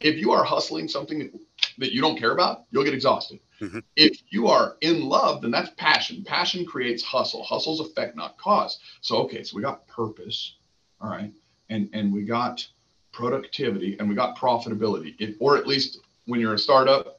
if 0.00 0.16
you 0.18 0.32
are 0.32 0.44
hustling 0.44 0.88
something 0.88 1.30
that 1.78 1.92
you 1.92 2.00
don't 2.00 2.18
care 2.18 2.32
about, 2.32 2.64
you'll 2.70 2.84
get 2.84 2.94
exhausted. 2.94 3.40
Mm-hmm. 3.60 3.78
If 3.96 4.18
you 4.28 4.48
are 4.48 4.76
in 4.80 5.02
love, 5.08 5.42
then 5.42 5.50
that's 5.50 5.70
passion. 5.76 6.24
Passion 6.24 6.66
creates 6.66 7.02
hustle. 7.02 7.42
Hustle's 7.42 7.80
effect, 7.80 8.16
not 8.16 8.36
cause. 8.38 8.78
So 9.00 9.16
okay, 9.24 9.42
so 9.42 9.56
we 9.56 9.62
got 9.62 9.86
purpose, 9.86 10.56
all 11.00 11.10
right, 11.10 11.32
and 11.70 11.88
and 11.92 12.12
we 12.12 12.22
got 12.24 12.66
productivity 13.12 13.96
and 13.98 14.08
we 14.08 14.14
got 14.14 14.36
profitability, 14.36 15.14
if, 15.20 15.36
or 15.38 15.56
at 15.56 15.66
least 15.66 16.00
when 16.26 16.40
you're 16.40 16.54
a 16.54 16.58
startup, 16.58 17.18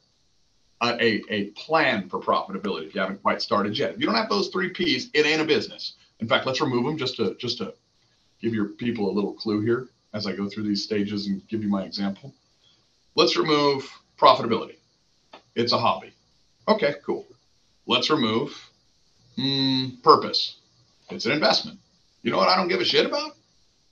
a, 0.82 1.22
a 1.30 1.44
plan 1.50 2.08
for 2.08 2.20
profitability. 2.20 2.86
If 2.86 2.94
you 2.94 3.00
haven't 3.00 3.22
quite 3.22 3.42
started 3.42 3.78
yet, 3.78 3.94
if 3.94 4.00
you 4.00 4.06
don't 4.06 4.14
have 4.14 4.28
those 4.28 4.48
three 4.48 4.70
P's, 4.70 5.10
it 5.14 5.26
ain't 5.26 5.40
a 5.40 5.44
business. 5.44 5.94
In 6.20 6.28
fact, 6.28 6.46
let's 6.46 6.60
remove 6.60 6.84
them 6.84 6.98
just 6.98 7.16
to 7.16 7.34
just 7.36 7.58
to 7.58 7.74
give 8.40 8.54
your 8.54 8.66
people 8.66 9.10
a 9.10 9.12
little 9.12 9.32
clue 9.32 9.60
here 9.60 9.88
as 10.12 10.26
I 10.26 10.34
go 10.34 10.48
through 10.48 10.64
these 10.64 10.82
stages 10.82 11.26
and 11.26 11.46
give 11.48 11.62
you 11.62 11.68
my 11.68 11.84
example. 11.84 12.32
Let's 13.14 13.36
remove 13.36 13.90
profitability. 14.18 14.76
It's 15.54 15.72
a 15.72 15.78
hobby. 15.78 16.12
Okay, 16.68 16.94
cool. 17.04 17.26
Let's 17.86 18.10
remove 18.10 18.52
mm, 19.38 20.02
purpose. 20.02 20.56
It's 21.10 21.26
an 21.26 21.32
investment. 21.32 21.78
You 22.22 22.30
know 22.30 22.38
what 22.38 22.48
I 22.48 22.56
don't 22.56 22.68
give 22.68 22.80
a 22.80 22.84
shit 22.84 23.06
about? 23.06 23.32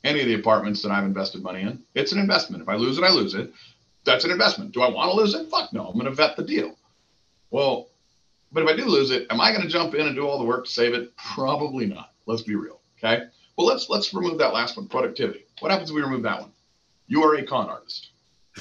Any 0.02 0.20
of 0.20 0.26
the 0.26 0.34
apartments 0.34 0.82
that 0.82 0.90
I've 0.90 1.04
invested 1.04 1.42
money 1.42 1.62
in. 1.62 1.82
It's 1.94 2.12
an 2.12 2.18
investment. 2.18 2.62
If 2.62 2.68
I 2.68 2.74
lose 2.74 2.98
it, 2.98 3.04
I 3.04 3.10
lose 3.10 3.34
it. 3.34 3.52
That's 4.04 4.24
an 4.24 4.30
investment. 4.30 4.72
Do 4.72 4.82
I 4.82 4.90
want 4.90 5.10
to 5.10 5.16
lose 5.16 5.34
it? 5.34 5.48
Fuck 5.50 5.72
no. 5.72 5.86
I'm 5.86 5.94
going 5.94 6.04
to 6.06 6.10
vet 6.12 6.36
the 6.36 6.44
deal. 6.44 6.76
Well, 7.50 7.88
but 8.52 8.62
if 8.62 8.68
I 8.68 8.76
do 8.76 8.84
lose 8.84 9.10
it, 9.10 9.26
am 9.30 9.40
I 9.40 9.50
going 9.50 9.62
to 9.62 9.68
jump 9.68 9.94
in 9.94 10.06
and 10.06 10.14
do 10.14 10.26
all 10.26 10.38
the 10.38 10.44
work 10.44 10.66
to 10.66 10.70
save 10.70 10.94
it? 10.94 11.16
Probably 11.16 11.86
not. 11.86 12.12
Let's 12.26 12.42
be 12.42 12.54
real. 12.54 12.80
Okay. 12.98 13.24
Well, 13.56 13.66
let's 13.66 13.88
let's 13.88 14.12
remove 14.14 14.38
that 14.38 14.52
last 14.52 14.76
one, 14.76 14.88
productivity. 14.88 15.44
What 15.60 15.70
happens 15.70 15.90
if 15.90 15.94
we 15.94 16.02
remove 16.02 16.22
that 16.22 16.40
one? 16.40 16.52
You 17.06 17.22
are 17.22 17.34
a 17.34 17.44
con 17.44 17.68
artist. 17.68 18.10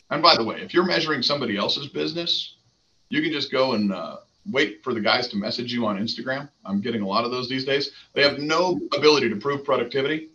And 0.10 0.22
by 0.22 0.36
the 0.36 0.44
way, 0.44 0.62
if 0.62 0.74
you're 0.74 0.86
measuring 0.86 1.22
somebody 1.22 1.58
else's 1.58 1.88
business, 1.88 2.56
you 3.10 3.22
can 3.22 3.32
just 3.32 3.52
go 3.52 3.74
and 3.74 3.94
uh, 3.94 4.18
wait 4.52 4.84
for 4.84 4.94
the 4.94 5.00
guys 5.00 5.28
to 5.30 5.38
message 5.38 5.72
you 5.72 5.86
on 5.86 5.98
Instagram. 5.98 6.50
I'm 6.66 6.82
getting 6.82 7.02
a 7.02 7.08
lot 7.08 7.26
of 7.26 7.32
those 7.32 7.48
these 7.48 7.66
days. 7.66 7.92
They 8.14 8.24
have 8.24 8.40
no 8.40 8.80
ability 8.96 9.30
to 9.30 9.36
prove 9.36 9.64
productivity, 9.64 10.30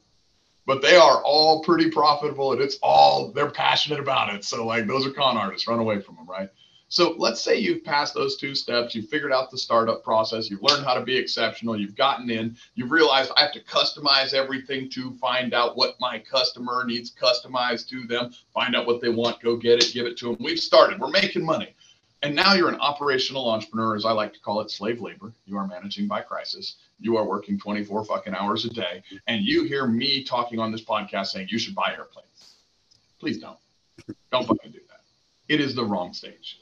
but 0.68 0.82
they 0.82 0.96
are 0.96 1.22
all 1.22 1.62
pretty 1.62 1.90
profitable 1.90 2.52
and 2.52 2.60
it's 2.60 2.78
all 2.82 3.32
they're 3.32 3.50
passionate 3.50 3.98
about 3.98 4.34
it. 4.34 4.44
So 4.44 4.66
like 4.66 4.86
those 4.86 5.06
are 5.06 5.10
con 5.10 5.38
artists. 5.38 5.66
Run 5.66 5.78
away 5.78 5.98
from 5.98 6.16
them, 6.16 6.26
right? 6.26 6.50
So 6.88 7.14
let's 7.16 7.40
say 7.40 7.56
you've 7.56 7.82
passed 7.84 8.12
those 8.12 8.36
two 8.36 8.54
steps, 8.54 8.94
you've 8.94 9.08
figured 9.08 9.32
out 9.32 9.50
the 9.50 9.56
startup 9.56 10.04
process, 10.04 10.50
you've 10.50 10.62
learned 10.62 10.84
how 10.84 10.92
to 10.92 11.02
be 11.02 11.16
exceptional, 11.16 11.80
you've 11.80 11.96
gotten 11.96 12.30
in, 12.30 12.54
you've 12.74 12.90
realized 12.90 13.32
I 13.34 13.44
have 13.44 13.52
to 13.52 13.64
customize 13.64 14.34
everything 14.34 14.90
to 14.90 15.14
find 15.14 15.54
out 15.54 15.74
what 15.74 15.96
my 16.00 16.18
customer 16.18 16.84
needs 16.86 17.14
customized 17.14 17.88
to 17.88 18.06
them, 18.06 18.32
find 18.52 18.76
out 18.76 18.86
what 18.86 19.00
they 19.00 19.08
want, 19.08 19.40
go 19.40 19.56
get 19.56 19.82
it, 19.82 19.94
give 19.94 20.06
it 20.06 20.18
to 20.18 20.26
them. 20.26 20.36
We've 20.38 20.60
started, 20.60 21.00
we're 21.00 21.08
making 21.08 21.46
money. 21.46 21.74
And 22.22 22.34
now 22.34 22.52
you're 22.54 22.68
an 22.68 22.80
operational 22.80 23.48
entrepreneur, 23.48 23.96
as 23.96 24.04
I 24.04 24.12
like 24.12 24.34
to 24.34 24.40
call 24.40 24.60
it, 24.60 24.70
slave 24.70 25.00
labor. 25.00 25.32
You 25.46 25.56
are 25.56 25.66
managing 25.66 26.08
by 26.08 26.20
crisis. 26.20 26.76
You 27.00 27.16
are 27.16 27.26
working 27.26 27.58
24 27.58 28.04
fucking 28.04 28.34
hours 28.34 28.64
a 28.64 28.70
day. 28.70 29.02
And 29.26 29.44
you 29.44 29.64
hear 29.64 29.86
me 29.86 30.24
talking 30.24 30.58
on 30.58 30.72
this 30.72 30.84
podcast 30.84 31.28
saying 31.28 31.48
you 31.50 31.58
should 31.58 31.74
buy 31.74 31.94
airplanes. 31.96 32.56
Please 33.20 33.38
don't. 33.38 33.58
Don't 34.30 34.46
fucking 34.46 34.72
do 34.72 34.80
that. 34.88 35.00
It 35.48 35.60
is 35.60 35.74
the 35.74 35.84
wrong 35.84 36.12
stage 36.12 36.60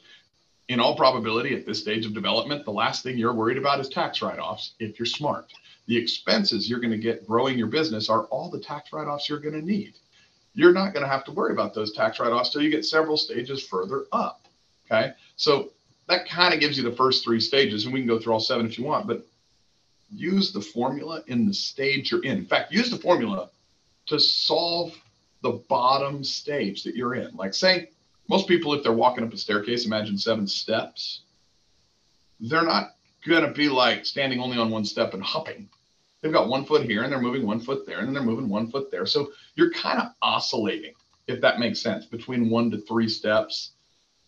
in 0.69 0.79
all 0.79 0.95
probability, 0.95 1.55
at 1.55 1.65
this 1.65 1.79
stage 1.79 2.05
of 2.05 2.13
development, 2.13 2.65
the 2.65 2.71
last 2.71 3.03
thing 3.03 3.17
you're 3.17 3.33
worried 3.33 3.57
about 3.57 3.79
is 3.79 3.87
tax 3.87 4.21
write 4.21 4.39
offs 4.39 4.73
if 4.79 4.99
you're 4.99 5.05
smart. 5.05 5.53
The 5.87 5.95
expenses 5.95 6.69
you're 6.69 6.81
going 6.81 6.91
to 6.91 6.97
get 6.97 7.25
growing 7.25 7.57
your 7.57 7.67
business 7.67 8.09
are 8.09 8.23
all 8.25 8.49
the 8.49 8.59
tax 8.59 8.91
write 8.91 9.07
offs 9.07 9.29
you're 9.29 9.39
going 9.39 9.53
to 9.53 9.65
need. 9.65 9.93
You're 10.53 10.73
not 10.73 10.93
going 10.93 11.03
to 11.03 11.09
have 11.09 11.23
to 11.25 11.31
worry 11.31 11.53
about 11.53 11.73
those 11.73 11.93
tax 11.93 12.19
write 12.19 12.31
offs 12.31 12.49
till 12.49 12.61
you 12.61 12.69
get 12.69 12.83
several 12.83 13.15
stages 13.15 13.65
further 13.65 14.05
up. 14.11 14.47
Okay. 14.85 15.13
So 15.37 15.71
that 16.09 16.27
kind 16.27 16.53
of 16.53 16.59
gives 16.59 16.77
you 16.77 16.83
the 16.83 16.95
first 16.95 17.23
three 17.23 17.39
stages, 17.39 17.85
and 17.85 17.93
we 17.93 18.01
can 18.01 18.07
go 18.07 18.19
through 18.19 18.33
all 18.33 18.39
seven 18.39 18.65
if 18.65 18.77
you 18.77 18.83
want, 18.83 19.07
but 19.07 19.25
use 20.09 20.51
the 20.51 20.61
formula 20.61 21.23
in 21.27 21.45
the 21.45 21.53
stage 21.53 22.11
you're 22.11 22.23
in. 22.23 22.37
In 22.37 22.45
fact, 22.45 22.71
use 22.71 22.89
the 22.89 22.97
formula 22.97 23.49
to 24.07 24.19
solve 24.19 24.93
the 25.41 25.61
bottom 25.69 26.23
stage 26.23 26.83
that 26.83 26.95
you're 26.95 27.15
in. 27.15 27.35
Like, 27.35 27.53
say, 27.53 27.89
most 28.29 28.47
people, 28.47 28.73
if 28.73 28.83
they're 28.83 28.93
walking 28.93 29.23
up 29.23 29.33
a 29.33 29.37
staircase, 29.37 29.85
imagine 29.85 30.17
seven 30.17 30.47
steps, 30.47 31.21
they're 32.39 32.63
not 32.63 32.95
going 33.27 33.43
to 33.43 33.51
be 33.51 33.69
like 33.69 34.05
standing 34.05 34.39
only 34.39 34.57
on 34.57 34.69
one 34.69 34.85
step 34.85 35.13
and 35.13 35.23
hopping. 35.23 35.69
They've 36.21 36.33
got 36.33 36.49
one 36.49 36.65
foot 36.65 36.83
here 36.83 37.03
and 37.03 37.11
they're 37.11 37.21
moving 37.21 37.45
one 37.45 37.59
foot 37.59 37.85
there 37.85 37.99
and 37.99 38.07
then 38.07 38.13
they're 38.13 38.23
moving 38.23 38.49
one 38.49 38.69
foot 38.71 38.89
there. 38.91 39.05
So 39.05 39.31
you're 39.55 39.71
kind 39.71 39.99
of 39.99 40.07
oscillating, 40.21 40.93
if 41.27 41.41
that 41.41 41.59
makes 41.59 41.79
sense, 41.79 42.05
between 42.05 42.49
one 42.49 42.71
to 42.71 42.77
three 42.79 43.07
steps. 43.07 43.71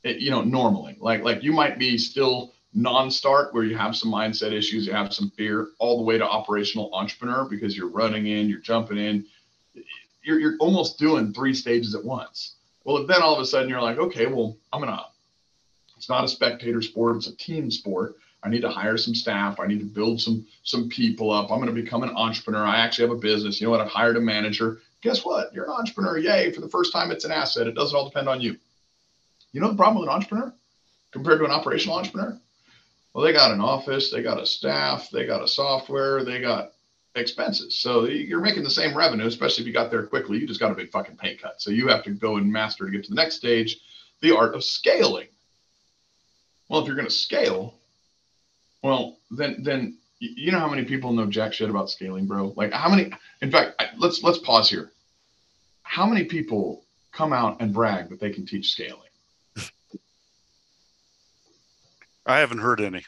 It, 0.04 0.20
you 0.20 0.32
know, 0.32 0.42
normally, 0.42 0.96
like 1.02 1.24
like 1.24 1.44
you 1.44 1.52
might 1.52 1.78
be 1.78 1.98
still 1.98 2.54
non-start 2.74 3.54
where 3.54 3.64
you 3.64 3.76
have 3.76 3.96
some 3.96 4.12
mindset 4.12 4.52
issues, 4.52 4.86
you 4.86 4.94
have 4.94 5.14
some 5.14 5.32
fear, 5.32 5.70
all 5.80 5.98
the 5.98 6.04
way 6.04 6.18
to 6.18 6.26
operational 6.26 6.94
entrepreneur 6.94 7.46
because 7.46 7.76
you're 7.76 7.90
running 7.90 8.28
in, 8.28 8.48
you're 8.48 8.60
jumping 8.60 8.98
in, 8.98 9.26
you're 10.24 10.40
you're 10.40 10.58
almost 10.60 11.00
doing 11.00 11.34
three 11.34 11.54
stages 11.54 11.96
at 11.96 12.04
once. 12.04 12.56
Well, 12.84 12.98
if 12.98 13.08
then 13.08 13.22
all 13.22 13.34
of 13.34 13.42
a 13.42 13.46
sudden 13.46 13.70
you're 13.70 13.82
like, 13.82 13.98
okay, 13.98 14.28
well, 14.28 14.58
I'm 14.72 14.82
gonna. 14.82 15.06
It's 15.98 16.10
not 16.10 16.24
a 16.24 16.28
spectator 16.28 16.82
sport; 16.82 17.18
it's 17.18 17.28
a 17.28 17.36
team 17.36 17.70
sport. 17.72 18.16
I 18.42 18.50
need 18.50 18.62
to 18.62 18.70
hire 18.70 18.98
some 18.98 19.14
staff. 19.14 19.60
I 19.60 19.68
need 19.68 19.80
to 19.80 19.86
build 19.86 20.22
some 20.22 20.46
some 20.64 20.88
people 20.90 21.32
up. 21.32 21.52
I'm 21.52 21.66
to 21.66 21.72
become 21.72 22.04
an 22.04 22.16
entrepreneur. 22.16 22.66
I 22.66 22.78
actually 22.78 23.10
have 23.10 23.18
a 23.18 23.20
business. 23.20 23.60
You 23.60 23.68
know 23.68 23.72
what? 23.72 23.82
I've 23.82 23.90
hired 23.90 24.16
a 24.16 24.22
manager. 24.22 24.80
Guess 25.02 25.26
what? 25.26 25.54
You're 25.54 25.66
an 25.66 25.72
entrepreneur. 25.72 26.18
Yay! 26.18 26.52
For 26.52 26.62
the 26.62 26.70
first 26.70 26.94
time, 26.94 27.12
it's 27.12 27.26
an 27.26 27.32
asset. 27.32 27.68
It 27.68 27.76
doesn't 27.76 27.98
all 27.98 28.08
depend 28.08 28.30
on 28.30 28.40
you. 28.40 28.58
You 29.52 29.62
know 29.62 29.70
the 29.70 29.76
problem 29.76 30.02
with 30.02 30.10
an 30.10 30.16
entrepreneur 30.16 30.54
compared 31.12 31.40
to 31.40 31.46
an 31.46 31.52
operational 31.52 31.98
entrepreneur? 31.98 32.40
Well, 33.14 33.24
they 33.24 33.34
got 33.34 33.52
an 33.52 33.62
office, 33.62 34.12
they 34.12 34.22
got 34.22 34.42
a 34.42 34.46
staff, 34.46 35.10
they 35.12 35.26
got 35.26 35.44
a 35.44 35.48
software, 35.48 36.24
they 36.24 36.40
got 36.42 36.72
expenses. 37.16 37.80
So 37.80 38.06
you're 38.06 38.42
making 38.42 38.64
the 38.64 38.70
same 38.70 38.96
revenue, 38.96 39.26
especially 39.26 39.64
if 39.64 39.68
you 39.68 39.74
got 39.74 39.90
there 39.90 40.06
quickly. 40.06 40.38
You 40.38 40.48
just 40.48 40.60
got 40.60 40.72
a 40.72 40.76
big 40.76 40.92
fucking 40.92 41.18
pay 41.18 41.36
cut. 41.36 41.62
So 41.62 41.72
you 41.72 41.88
have 41.88 42.04
to 42.04 42.12
go 42.12 42.38
and 42.38 42.52
master 42.52 42.86
to 42.86 42.92
get 42.92 43.04
to 43.06 43.10
the 43.10 43.16
next 43.16 43.36
stage, 43.36 43.78
the 44.22 44.36
art 44.36 44.54
of 44.54 44.64
scaling. 44.64 45.28
Well, 46.70 46.82
if 46.82 46.88
you're 46.88 46.96
going 46.96 47.08
to 47.08 47.14
scale, 47.14 47.74
well, 48.84 49.18
then 49.32 49.64
then 49.64 49.98
you 50.20 50.52
know 50.52 50.60
how 50.60 50.70
many 50.70 50.86
people 50.86 51.12
know 51.12 51.26
jack 51.26 51.54
shit 51.54 51.70
about 51.70 51.90
scaling, 51.90 52.28
bro? 52.28 52.54
Like 52.56 52.72
how 52.72 52.90
many? 52.90 53.12
In 53.42 53.52
fact, 53.52 53.82
let's 53.98 54.24
let's 54.24 54.38
pause 54.40 54.70
here. 54.70 54.92
How 55.82 56.06
many 56.06 56.26
people 56.26 56.86
come 57.12 57.34
out 57.34 57.60
and 57.60 57.74
brag 57.74 58.10
that 58.10 58.20
they 58.20 58.30
can 58.30 58.46
teach 58.46 58.72
scaling? 58.72 59.09
I 62.30 62.40
haven't 62.40 62.60
heard 62.60 62.80
any. 62.80 63.04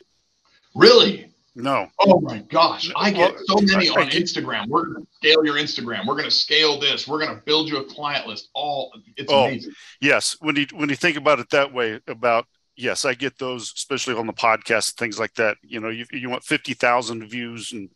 Really? 0.76 1.32
No. 1.54 1.88
Oh 2.00 2.22
my 2.22 2.40
gosh. 2.40 2.92
I 2.96 3.12
get 3.12 3.38
so 3.46 3.56
many 3.62 3.90
on 3.90 4.10
Instagram. 4.10 4.68
We're 4.68 4.86
going 4.86 5.06
to 5.06 5.12
scale 5.12 5.46
your 5.46 5.56
Instagram. 5.56 6.06
We're 6.06 6.16
going 6.16 6.30
to 6.30 6.32
scale 6.32 6.80
this. 6.80 7.08
We're 7.08 7.20
going 7.20 7.36
to 7.36 7.42
build 7.44 7.68
you 7.68 7.78
a 7.78 7.84
client 7.84 8.26
list. 8.26 8.50
All 8.54 8.94
it's 9.18 9.32
oh, 9.32 9.46
amazing. 9.46 9.74
Yes. 10.00 10.38
When 10.40 10.56
you 10.56 10.66
when 10.74 10.90
you 10.90 10.96
think 10.96 11.18
about 11.18 11.40
it 11.40 11.50
that 11.50 11.74
way 11.74 12.00
about 12.08 12.46
yes, 12.78 13.04
I 13.04 13.14
get 13.14 13.38
those 13.38 13.74
especially 13.76 14.16
on 14.16 14.28
the 14.28 14.34
podcast 14.34 14.94
things 14.94 15.20
like 15.20 15.34
that. 15.36 15.58
You 15.62 15.82
know, 15.82 15.90
you 15.90 16.06
you 16.12 16.30
want 16.30 16.44
50,000 16.44 17.28
views 17.28 17.74
and 17.74 17.90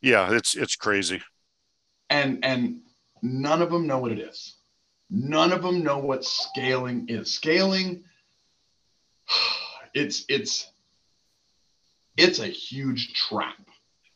yeah, 0.00 0.32
it's 0.34 0.56
it's 0.56 0.74
crazy. 0.74 1.22
And 2.10 2.44
and 2.44 2.80
none 3.22 3.62
of 3.62 3.70
them 3.70 3.86
know 3.86 3.98
what 3.98 4.12
it 4.12 4.18
is. 4.18 4.56
None 5.10 5.52
of 5.52 5.62
them 5.62 5.84
know 5.84 5.98
what 5.98 6.24
scaling 6.24 7.06
is. 7.08 7.32
Scaling 7.32 8.02
it's 9.98 10.24
it's 10.28 10.70
it's 12.16 12.38
a 12.38 12.46
huge 12.46 13.14
trap. 13.14 13.56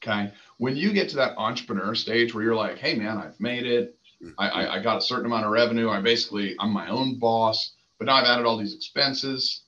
Okay. 0.03 0.33
When 0.59 0.77
you 0.77 0.93
get 0.93 1.09
to 1.11 1.17
that 1.17 1.37
entrepreneur 1.37 1.95
stage 1.95 2.35
where 2.35 2.43
you're 2.43 2.57
like, 2.57 2.79
hey, 2.79 2.95
man, 2.95 3.19
I've 3.19 3.39
made 3.41 3.65
it. 3.65 3.97
I, 4.39 4.49
I, 4.49 4.75
I 4.77 4.83
got 4.83 4.99
a 4.99 5.01
certain 5.01 5.27
amount 5.27 5.47
of 5.47 5.53
revenue. 5.53 5.89
I 5.89 6.01
basically, 6.01 6.57
I'm 6.59 6.73
my 6.73 6.89
own 6.89 7.19
boss, 7.19 7.73
but 7.99 8.07
now 8.07 8.15
I've 8.15 8.27
added 8.27 8.47
all 8.47 8.57
these 8.57 8.75
expenses. 8.75 9.63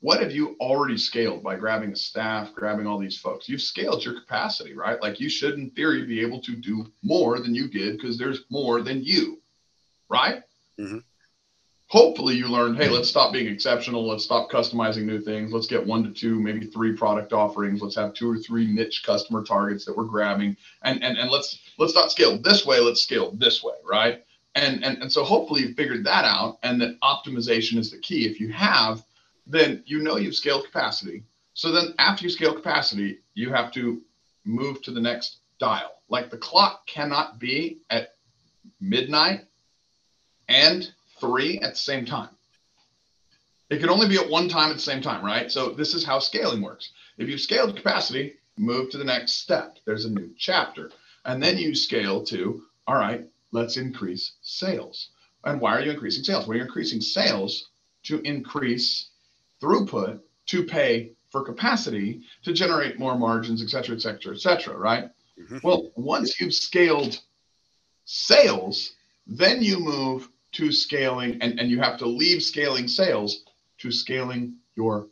What 0.00 0.20
have 0.20 0.32
you 0.32 0.56
already 0.60 0.96
scaled 0.96 1.42
by 1.42 1.56
grabbing 1.56 1.92
a 1.92 1.96
staff, 1.96 2.52
grabbing 2.54 2.86
all 2.86 2.98
these 2.98 3.18
folks? 3.18 3.48
You've 3.48 3.62
scaled 3.62 4.04
your 4.04 4.14
capacity, 4.14 4.74
right? 4.74 5.00
Like 5.00 5.20
you 5.20 5.28
should, 5.28 5.54
in 5.54 5.70
theory, 5.70 6.06
be 6.06 6.20
able 6.20 6.40
to 6.42 6.56
do 6.56 6.86
more 7.02 7.38
than 7.38 7.54
you 7.54 7.68
did 7.68 7.96
because 7.96 8.18
there's 8.18 8.42
more 8.50 8.82
than 8.82 9.04
you, 9.04 9.40
right? 10.08 10.42
Mm-hmm 10.78 10.98
hopefully 11.90 12.36
you 12.36 12.46
learned 12.46 12.76
hey 12.76 12.88
let's 12.88 13.08
stop 13.08 13.32
being 13.32 13.48
exceptional. 13.48 14.06
Let's 14.06 14.24
stop 14.24 14.48
customizing 14.48 15.04
new 15.04 15.20
things. 15.20 15.52
Let's 15.52 15.66
get 15.66 15.84
one 15.84 16.04
to 16.04 16.10
two 16.10 16.40
maybe 16.40 16.66
three 16.66 16.96
product 16.96 17.32
offerings. 17.32 17.82
Let's 17.82 17.96
have 17.96 18.14
two 18.14 18.30
or 18.30 18.38
three 18.38 18.66
niche 18.66 19.02
customer 19.04 19.42
targets 19.44 19.84
that 19.84 19.96
we're 19.96 20.04
grabbing. 20.04 20.56
And 20.82 21.02
and, 21.02 21.18
and 21.18 21.30
let's 21.30 21.58
let's 21.78 21.94
not 21.94 22.10
scale 22.10 22.38
this 22.38 22.64
way. 22.64 22.80
Let's 22.80 23.02
scale 23.02 23.32
this 23.32 23.62
way 23.62 23.74
right? 23.84 24.24
And, 24.54 24.82
and 24.84 25.02
and 25.02 25.12
so 25.12 25.24
hopefully 25.24 25.62
you 25.62 25.74
figured 25.74 26.04
that 26.04 26.24
out 26.24 26.58
and 26.62 26.80
that 26.80 26.98
optimization 27.00 27.76
is 27.76 27.90
the 27.90 27.98
key. 27.98 28.24
If 28.26 28.40
you 28.40 28.52
have 28.52 29.04
then 29.46 29.82
you 29.84 30.00
know 30.00 30.16
you've 30.16 30.36
scaled 30.36 30.64
capacity. 30.64 31.24
So 31.54 31.72
then 31.72 31.94
after 31.98 32.24
you 32.24 32.30
scale 32.30 32.54
capacity 32.54 33.18
you 33.34 33.50
have 33.50 33.72
to 33.72 34.00
move 34.44 34.80
to 34.82 34.92
the 34.92 35.00
next 35.00 35.38
dial. 35.58 35.90
Like 36.08 36.30
the 36.30 36.38
clock 36.38 36.86
cannot 36.86 37.40
be 37.40 37.80
at 37.90 38.14
midnight 38.80 39.46
and 40.48 40.92
three 41.20 41.58
at 41.58 41.70
the 41.70 41.76
same 41.76 42.04
time. 42.04 42.30
It 43.68 43.78
can 43.78 43.90
only 43.90 44.08
be 44.08 44.16
at 44.16 44.28
one 44.28 44.48
time 44.48 44.70
at 44.70 44.76
the 44.76 44.82
same 44.82 45.00
time, 45.00 45.24
right? 45.24 45.50
So 45.50 45.70
this 45.70 45.94
is 45.94 46.04
how 46.04 46.18
scaling 46.18 46.60
works. 46.60 46.90
If 47.18 47.28
you've 47.28 47.40
scaled 47.40 47.76
capacity, 47.76 48.34
move 48.56 48.90
to 48.90 48.98
the 48.98 49.04
next 49.04 49.34
step. 49.42 49.78
There's 49.84 50.06
a 50.06 50.10
new 50.10 50.30
chapter. 50.36 50.90
And 51.24 51.42
then 51.42 51.56
you 51.56 51.74
scale 51.74 52.24
to, 52.24 52.62
all 52.86 52.96
right, 52.96 53.28
let's 53.52 53.76
increase 53.76 54.32
sales. 54.42 55.10
And 55.44 55.60
why 55.60 55.76
are 55.76 55.80
you 55.82 55.92
increasing 55.92 56.24
sales? 56.24 56.46
Well, 56.46 56.56
you're 56.56 56.66
increasing 56.66 57.00
sales 57.00 57.68
to 58.04 58.20
increase 58.22 59.10
throughput 59.62 60.20
to 60.46 60.64
pay 60.64 61.12
for 61.30 61.44
capacity 61.44 62.22
to 62.42 62.52
generate 62.52 62.98
more 62.98 63.16
margins, 63.16 63.62
et 63.62 63.68
cetera, 63.68 63.94
et 63.94 64.02
cetera, 64.02 64.34
et 64.34 64.40
cetera, 64.40 64.76
right? 64.76 65.10
Mm-hmm. 65.40 65.58
Well, 65.62 65.92
once 65.94 66.40
you've 66.40 66.54
scaled 66.54 67.20
sales, 68.04 68.92
then 69.26 69.62
you 69.62 69.78
move 69.78 70.28
to 70.52 70.72
scaling, 70.72 71.38
and, 71.40 71.58
and 71.60 71.70
you 71.70 71.80
have 71.80 71.98
to 71.98 72.06
leave 72.06 72.42
scaling 72.42 72.88
sales 72.88 73.44
to 73.78 73.90
scaling 73.90 74.54
your 74.74 75.06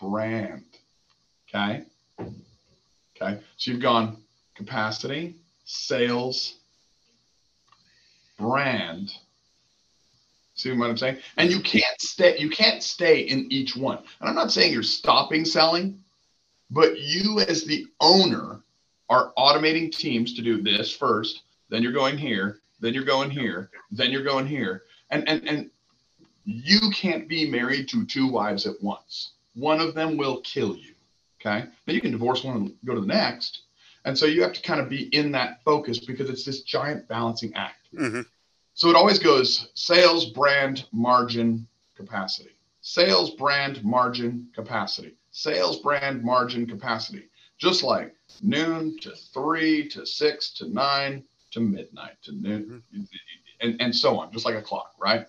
brand. 0.00 0.64
Okay. 1.48 1.84
Okay. 3.20 3.40
So 3.56 3.70
you've 3.70 3.82
gone 3.82 4.18
capacity, 4.54 5.36
sales, 5.64 6.56
brand. 8.38 9.12
See 10.54 10.72
what 10.72 10.90
I'm 10.90 10.96
saying? 10.96 11.18
And 11.36 11.50
you 11.50 11.60
can't 11.60 12.00
stay, 12.00 12.36
you 12.38 12.50
can't 12.50 12.82
stay 12.82 13.20
in 13.20 13.46
each 13.50 13.76
one. 13.76 13.98
And 14.20 14.28
I'm 14.28 14.34
not 14.34 14.50
saying 14.50 14.72
you're 14.72 14.82
stopping 14.82 15.44
selling, 15.44 16.02
but 16.70 16.98
you 16.98 17.40
as 17.40 17.64
the 17.64 17.86
owner 18.00 18.60
are 19.08 19.32
automating 19.38 19.90
teams 19.90 20.34
to 20.34 20.42
do 20.42 20.60
this 20.60 20.94
first, 20.94 21.42
then 21.68 21.82
you're 21.82 21.92
going 21.92 22.18
here, 22.18 22.58
then 22.80 22.94
you're 22.94 23.04
going 23.04 23.30
here, 23.30 23.70
then 23.90 24.10
you're 24.10 24.24
going 24.24 24.46
here. 24.46 24.82
And 25.10 25.28
and 25.28 25.46
and 25.48 25.70
you 26.44 26.90
can't 26.90 27.28
be 27.28 27.50
married 27.50 27.88
to 27.88 28.06
two 28.06 28.26
wives 28.26 28.66
at 28.66 28.82
once. 28.82 29.32
One 29.54 29.80
of 29.80 29.94
them 29.94 30.16
will 30.16 30.40
kill 30.40 30.76
you. 30.76 30.94
Okay. 31.40 31.66
Now 31.86 31.92
you 31.92 32.00
can 32.00 32.12
divorce 32.12 32.42
one 32.44 32.56
and 32.56 32.74
go 32.84 32.94
to 32.94 33.00
the 33.00 33.06
next. 33.06 33.62
And 34.04 34.16
so 34.16 34.26
you 34.26 34.42
have 34.42 34.52
to 34.54 34.62
kind 34.62 34.80
of 34.80 34.88
be 34.88 35.14
in 35.14 35.32
that 35.32 35.62
focus 35.64 35.98
because 35.98 36.30
it's 36.30 36.44
this 36.44 36.62
giant 36.62 37.08
balancing 37.08 37.52
act. 37.54 37.88
Mm-hmm. 37.94 38.22
So 38.74 38.88
it 38.88 38.96
always 38.96 39.18
goes 39.18 39.70
sales, 39.74 40.26
brand, 40.30 40.86
margin, 40.92 41.66
capacity. 41.96 42.50
Sales, 42.80 43.30
brand, 43.32 43.84
margin, 43.84 44.48
capacity. 44.54 45.14
Sales, 45.32 45.80
brand, 45.80 46.22
margin, 46.22 46.66
capacity. 46.66 47.24
Just 47.58 47.82
like 47.82 48.14
noon 48.40 48.96
to 49.00 49.10
three 49.10 49.88
to 49.88 50.06
six 50.06 50.50
to 50.54 50.68
nine 50.68 51.24
to 51.52 51.60
midnight 51.60 52.16
to 52.22 52.32
noon 52.32 52.82
mm-hmm. 52.94 53.02
and, 53.60 53.80
and 53.80 53.94
so 53.94 54.18
on, 54.18 54.32
just 54.32 54.44
like 54.44 54.54
a 54.54 54.62
clock, 54.62 54.92
right? 55.00 55.26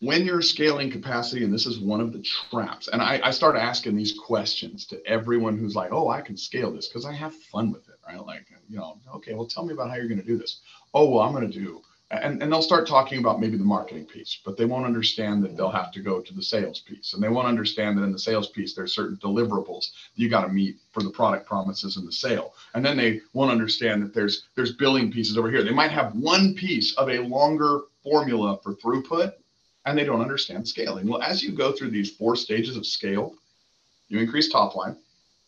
When 0.00 0.24
you're 0.24 0.40
scaling 0.40 0.90
capacity, 0.90 1.44
and 1.44 1.52
this 1.52 1.66
is 1.66 1.78
one 1.78 2.00
of 2.00 2.12
the 2.14 2.24
traps, 2.50 2.88
and 2.88 3.02
I, 3.02 3.20
I 3.22 3.30
start 3.32 3.56
asking 3.56 3.96
these 3.96 4.18
questions 4.18 4.86
to 4.86 5.06
everyone 5.06 5.58
who's 5.58 5.76
like, 5.76 5.92
oh, 5.92 6.08
I 6.08 6.22
can 6.22 6.38
scale 6.38 6.72
this 6.72 6.88
because 6.88 7.04
I 7.04 7.12
have 7.12 7.34
fun 7.34 7.70
with 7.70 7.86
it, 7.88 7.96
right? 8.08 8.24
Like, 8.24 8.46
you 8.68 8.78
know, 8.78 8.96
okay, 9.16 9.34
well, 9.34 9.46
tell 9.46 9.64
me 9.64 9.74
about 9.74 9.90
how 9.90 9.96
you're 9.96 10.08
going 10.08 10.20
to 10.20 10.26
do 10.26 10.38
this. 10.38 10.60
Oh, 10.94 11.10
well, 11.10 11.20
I'm 11.20 11.34
going 11.34 11.50
to 11.50 11.58
do 11.58 11.82
and, 12.10 12.42
and 12.42 12.52
they'll 12.52 12.62
start 12.62 12.88
talking 12.88 13.20
about 13.20 13.40
maybe 13.40 13.56
the 13.56 13.64
marketing 13.64 14.04
piece, 14.04 14.40
but 14.44 14.56
they 14.56 14.64
won't 14.64 14.84
understand 14.84 15.44
that 15.44 15.56
they'll 15.56 15.70
have 15.70 15.92
to 15.92 16.00
go 16.00 16.20
to 16.20 16.34
the 16.34 16.42
sales 16.42 16.80
piece. 16.80 17.12
And 17.12 17.22
they 17.22 17.28
won't 17.28 17.46
understand 17.46 17.96
that 17.96 18.02
in 18.02 18.10
the 18.10 18.18
sales 18.18 18.48
piece, 18.48 18.74
there's 18.74 18.92
certain 18.92 19.16
deliverables 19.18 19.90
you 20.16 20.28
got 20.28 20.42
to 20.42 20.48
meet 20.48 20.78
for 20.92 21.04
the 21.04 21.10
product 21.10 21.46
promises 21.46 21.96
and 21.96 22.08
the 22.08 22.12
sale. 22.12 22.54
And 22.74 22.84
then 22.84 22.96
they 22.96 23.20
won't 23.32 23.52
understand 23.52 24.02
that 24.02 24.12
there's 24.12 24.48
there's 24.56 24.74
billing 24.74 25.12
pieces 25.12 25.38
over 25.38 25.50
here. 25.50 25.62
They 25.62 25.70
might 25.70 25.92
have 25.92 26.16
one 26.16 26.54
piece 26.54 26.94
of 26.96 27.08
a 27.08 27.20
longer 27.20 27.82
formula 28.02 28.58
for 28.60 28.74
throughput, 28.74 29.34
and 29.86 29.96
they 29.96 30.04
don't 30.04 30.20
understand 30.20 30.66
scaling. 30.66 31.06
Well, 31.06 31.22
as 31.22 31.44
you 31.44 31.52
go 31.52 31.70
through 31.70 31.90
these 31.90 32.10
four 32.10 32.34
stages 32.34 32.76
of 32.76 32.86
scale, 32.86 33.34
you 34.08 34.18
increase 34.18 34.48
top 34.48 34.74
line. 34.74 34.96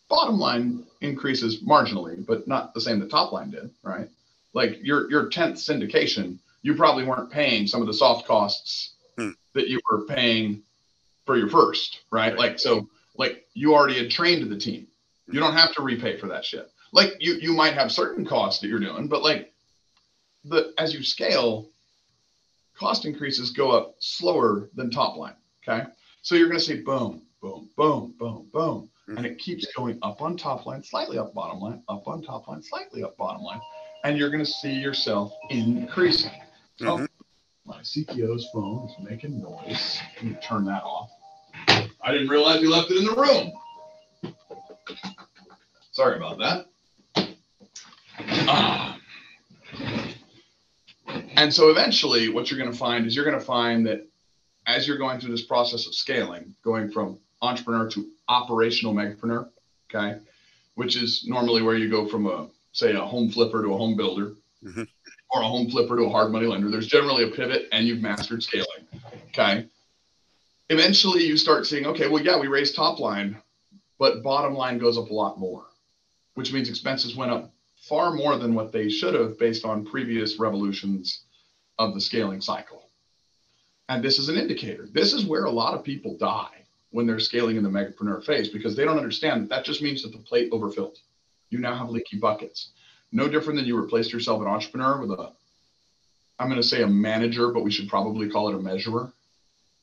Bottom 0.08 0.38
line 0.38 0.84
increases 1.00 1.60
marginally, 1.64 2.24
but 2.24 2.46
not 2.46 2.72
the 2.72 2.80
same 2.80 3.00
that 3.00 3.10
top 3.10 3.32
line 3.32 3.50
did, 3.50 3.70
right? 3.82 4.08
Like 4.52 4.78
your 4.80 5.10
your 5.10 5.28
10th 5.28 5.54
syndication 5.54 6.38
you 6.62 6.74
probably 6.74 7.04
weren't 7.04 7.30
paying 7.30 7.66
some 7.66 7.80
of 7.80 7.86
the 7.86 7.94
soft 7.94 8.26
costs 8.26 8.94
hmm. 9.18 9.30
that 9.54 9.68
you 9.68 9.80
were 9.90 10.06
paying 10.06 10.62
for 11.26 11.36
your 11.36 11.48
first, 11.48 12.00
right? 12.10 12.36
Like 12.36 12.58
so, 12.58 12.88
like 13.16 13.46
you 13.54 13.74
already 13.74 13.98
had 13.98 14.10
trained 14.10 14.50
the 14.50 14.58
team. 14.58 14.86
You 15.30 15.40
don't 15.40 15.54
have 15.54 15.74
to 15.74 15.82
repay 15.82 16.18
for 16.18 16.28
that 16.28 16.44
shit. 16.44 16.70
Like 16.92 17.14
you 17.20 17.34
you 17.34 17.52
might 17.52 17.74
have 17.74 17.90
certain 17.90 18.24
costs 18.26 18.60
that 18.60 18.68
you're 18.68 18.80
doing, 18.80 19.08
but 19.08 19.22
like 19.22 19.52
the 20.44 20.72
as 20.78 20.92
you 20.92 21.02
scale, 21.02 21.68
cost 22.76 23.04
increases 23.04 23.50
go 23.50 23.70
up 23.70 23.94
slower 23.98 24.68
than 24.74 24.90
top 24.90 25.16
line. 25.16 25.36
Okay. 25.66 25.86
So 26.22 26.34
you're 26.34 26.48
gonna 26.48 26.60
see 26.60 26.80
boom, 26.80 27.22
boom, 27.40 27.70
boom, 27.76 28.14
boom, 28.18 28.48
boom. 28.52 28.90
Hmm. 29.06 29.16
And 29.16 29.26
it 29.26 29.38
keeps 29.38 29.66
going 29.74 29.98
up 30.02 30.22
on 30.22 30.36
top 30.36 30.66
line, 30.66 30.82
slightly 30.82 31.18
up 31.18 31.34
bottom 31.34 31.60
line, 31.60 31.82
up 31.88 32.06
on 32.06 32.22
top 32.22 32.48
line, 32.48 32.62
slightly 32.62 33.02
up 33.02 33.16
bottom 33.16 33.42
line. 33.42 33.60
And 34.04 34.18
you're 34.18 34.30
going 34.30 34.44
to 34.44 34.50
see 34.50 34.72
yourself 34.72 35.32
increasing. 35.50 36.32
Mm-hmm. 36.80 37.04
Oh, 37.04 37.06
my 37.64 37.80
CTO's 37.80 38.48
phone 38.52 38.88
is 38.88 39.08
making 39.08 39.40
noise. 39.40 40.00
Let 40.16 40.24
me 40.24 40.36
turn 40.42 40.64
that 40.64 40.82
off. 40.82 41.10
I 41.68 42.10
didn't 42.10 42.28
realize 42.28 42.60
you 42.60 42.70
left 42.70 42.90
it 42.90 42.98
in 42.98 43.04
the 43.04 43.14
room. 43.14 43.52
Sorry 45.92 46.16
about 46.16 46.38
that. 46.38 46.66
Ah. 48.48 48.98
And 51.36 51.52
so 51.52 51.70
eventually, 51.70 52.28
what 52.28 52.50
you're 52.50 52.58
going 52.58 52.72
to 52.72 52.76
find 52.76 53.06
is 53.06 53.14
you're 53.14 53.24
going 53.24 53.38
to 53.38 53.44
find 53.44 53.86
that 53.86 54.06
as 54.66 54.86
you're 54.86 54.98
going 54.98 55.20
through 55.20 55.32
this 55.32 55.42
process 55.42 55.86
of 55.86 55.94
scaling, 55.94 56.54
going 56.64 56.90
from 56.90 57.18
entrepreneur 57.42 57.88
to 57.90 58.08
operational 58.28 58.94
megapreneur, 58.94 59.48
okay, 59.90 60.18
which 60.74 60.96
is 60.96 61.24
normally 61.26 61.62
where 61.62 61.76
you 61.76 61.90
go 61.90 62.08
from 62.08 62.26
a 62.26 62.48
say 62.72 62.92
a 62.92 63.00
home 63.00 63.30
flipper 63.30 63.62
to 63.62 63.74
a 63.74 63.76
home 63.76 63.96
builder. 63.96 64.32
Mm-hmm 64.64 64.82
or 65.32 65.42
a 65.42 65.46
home 65.46 65.70
flipper 65.70 65.96
to 65.96 66.04
a 66.04 66.10
hard 66.10 66.30
money 66.30 66.46
lender. 66.46 66.70
There's 66.70 66.86
generally 66.86 67.24
a 67.24 67.28
pivot 67.28 67.68
and 67.72 67.86
you've 67.86 68.02
mastered 68.02 68.42
scaling. 68.42 68.66
Okay. 69.28 69.66
Eventually 70.68 71.24
you 71.24 71.36
start 71.36 71.66
seeing, 71.66 71.86
okay, 71.86 72.08
well, 72.08 72.22
yeah, 72.22 72.38
we 72.38 72.48
raised 72.48 72.76
top 72.76 72.98
line, 72.98 73.36
but 73.98 74.22
bottom 74.22 74.54
line 74.54 74.78
goes 74.78 74.98
up 74.98 75.10
a 75.10 75.14
lot 75.14 75.38
more, 75.38 75.64
which 76.34 76.52
means 76.52 76.68
expenses 76.68 77.16
went 77.16 77.32
up 77.32 77.50
far 77.76 78.12
more 78.12 78.36
than 78.36 78.54
what 78.54 78.72
they 78.72 78.88
should 78.88 79.14
have 79.14 79.38
based 79.38 79.64
on 79.64 79.84
previous 79.84 80.38
revolutions 80.38 81.22
of 81.78 81.94
the 81.94 82.00
scaling 82.00 82.40
cycle. 82.40 82.90
And 83.88 84.04
this 84.04 84.18
is 84.18 84.28
an 84.28 84.36
indicator. 84.36 84.86
This 84.92 85.12
is 85.12 85.24
where 85.24 85.44
a 85.44 85.50
lot 85.50 85.74
of 85.74 85.82
people 85.82 86.16
die 86.16 86.64
when 86.90 87.06
they're 87.06 87.18
scaling 87.18 87.56
in 87.56 87.62
the 87.62 87.70
megapreneur 87.70 88.22
phase 88.24 88.48
because 88.48 88.76
they 88.76 88.84
don't 88.84 88.98
understand 88.98 89.42
that 89.42 89.48
that 89.48 89.64
just 89.64 89.82
means 89.82 90.02
that 90.02 90.12
the 90.12 90.18
plate 90.18 90.50
overfilled. 90.52 90.98
You 91.50 91.58
now 91.58 91.74
have 91.74 91.90
leaky 91.90 92.18
buckets 92.18 92.72
no 93.12 93.28
different 93.28 93.58
than 93.58 93.66
you 93.66 93.78
replaced 93.78 94.12
yourself 94.12 94.40
an 94.40 94.48
entrepreneur 94.48 95.00
with 95.00 95.10
a 95.10 95.30
i'm 96.38 96.48
going 96.48 96.60
to 96.60 96.66
say 96.66 96.82
a 96.82 96.86
manager 96.86 97.50
but 97.50 97.62
we 97.62 97.70
should 97.70 97.88
probably 97.88 98.28
call 98.28 98.48
it 98.48 98.54
a 98.54 98.58
measurer. 98.58 99.12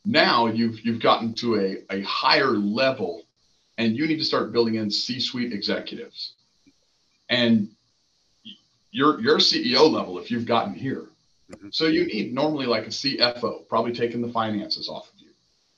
Now 0.06 0.48
you've 0.48 0.80
you've 0.82 1.02
gotten 1.02 1.34
to 1.36 1.60
a, 1.60 1.96
a 1.98 2.02
higher 2.02 2.52
level 2.52 3.24
and 3.78 3.96
you 3.96 4.08
need 4.08 4.18
to 4.18 4.26
start 4.26 4.52
building 4.52 4.76
in 4.76 4.89
c-suite 4.89 5.54
executives. 5.54 6.34
And 7.30 7.70
your 8.92 9.22
your 9.22 9.38
ceo 9.38 9.89
level 9.89 10.20
if 10.20 10.32
you've 10.32 10.46
gotten 10.46 10.74
here. 10.74 11.06
Mm-hmm. 11.52 11.70
so 11.72 11.88
you 11.88 12.06
need 12.06 12.34
normally 12.34 12.68
like 12.68 12.86
a 12.86 12.89
cfo 12.89 13.68
probably 13.68 13.92
taking 13.92 14.22
the 14.22 14.32
finances 14.32 14.89
off 14.89 15.08
of 15.08 15.20
you. 15.20 15.30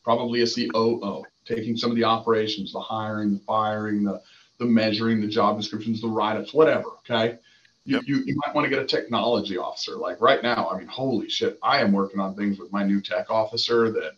Probably 0.03 0.41
a 0.41 0.47
coo 0.47 1.23
taking 1.45 1.75
some 1.75 1.89
of 1.89 1.97
the 1.97 2.03
operations 2.03 2.71
the 2.73 2.79
hiring 2.79 3.33
the 3.33 3.39
firing 3.39 4.03
the 4.03 4.21
the 4.61 4.67
measuring, 4.67 5.19
the 5.19 5.27
job 5.27 5.57
descriptions, 5.57 6.01
the 6.01 6.07
write-ups, 6.07 6.53
whatever. 6.53 6.89
Okay. 6.99 7.39
You, 7.83 7.95
yep. 7.95 8.03
you, 8.05 8.17
you 8.27 8.39
might 8.45 8.53
want 8.53 8.63
to 8.65 8.69
get 8.69 8.77
a 8.77 8.85
technology 8.85 9.57
officer. 9.57 9.95
Like 9.95 10.21
right 10.21 10.43
now, 10.43 10.69
I 10.69 10.77
mean, 10.77 10.87
holy 10.87 11.29
shit, 11.29 11.57
I 11.63 11.81
am 11.81 11.91
working 11.91 12.19
on 12.19 12.35
things 12.35 12.59
with 12.59 12.71
my 12.71 12.83
new 12.83 13.01
tech 13.01 13.31
officer 13.31 13.91
that, 13.91 14.11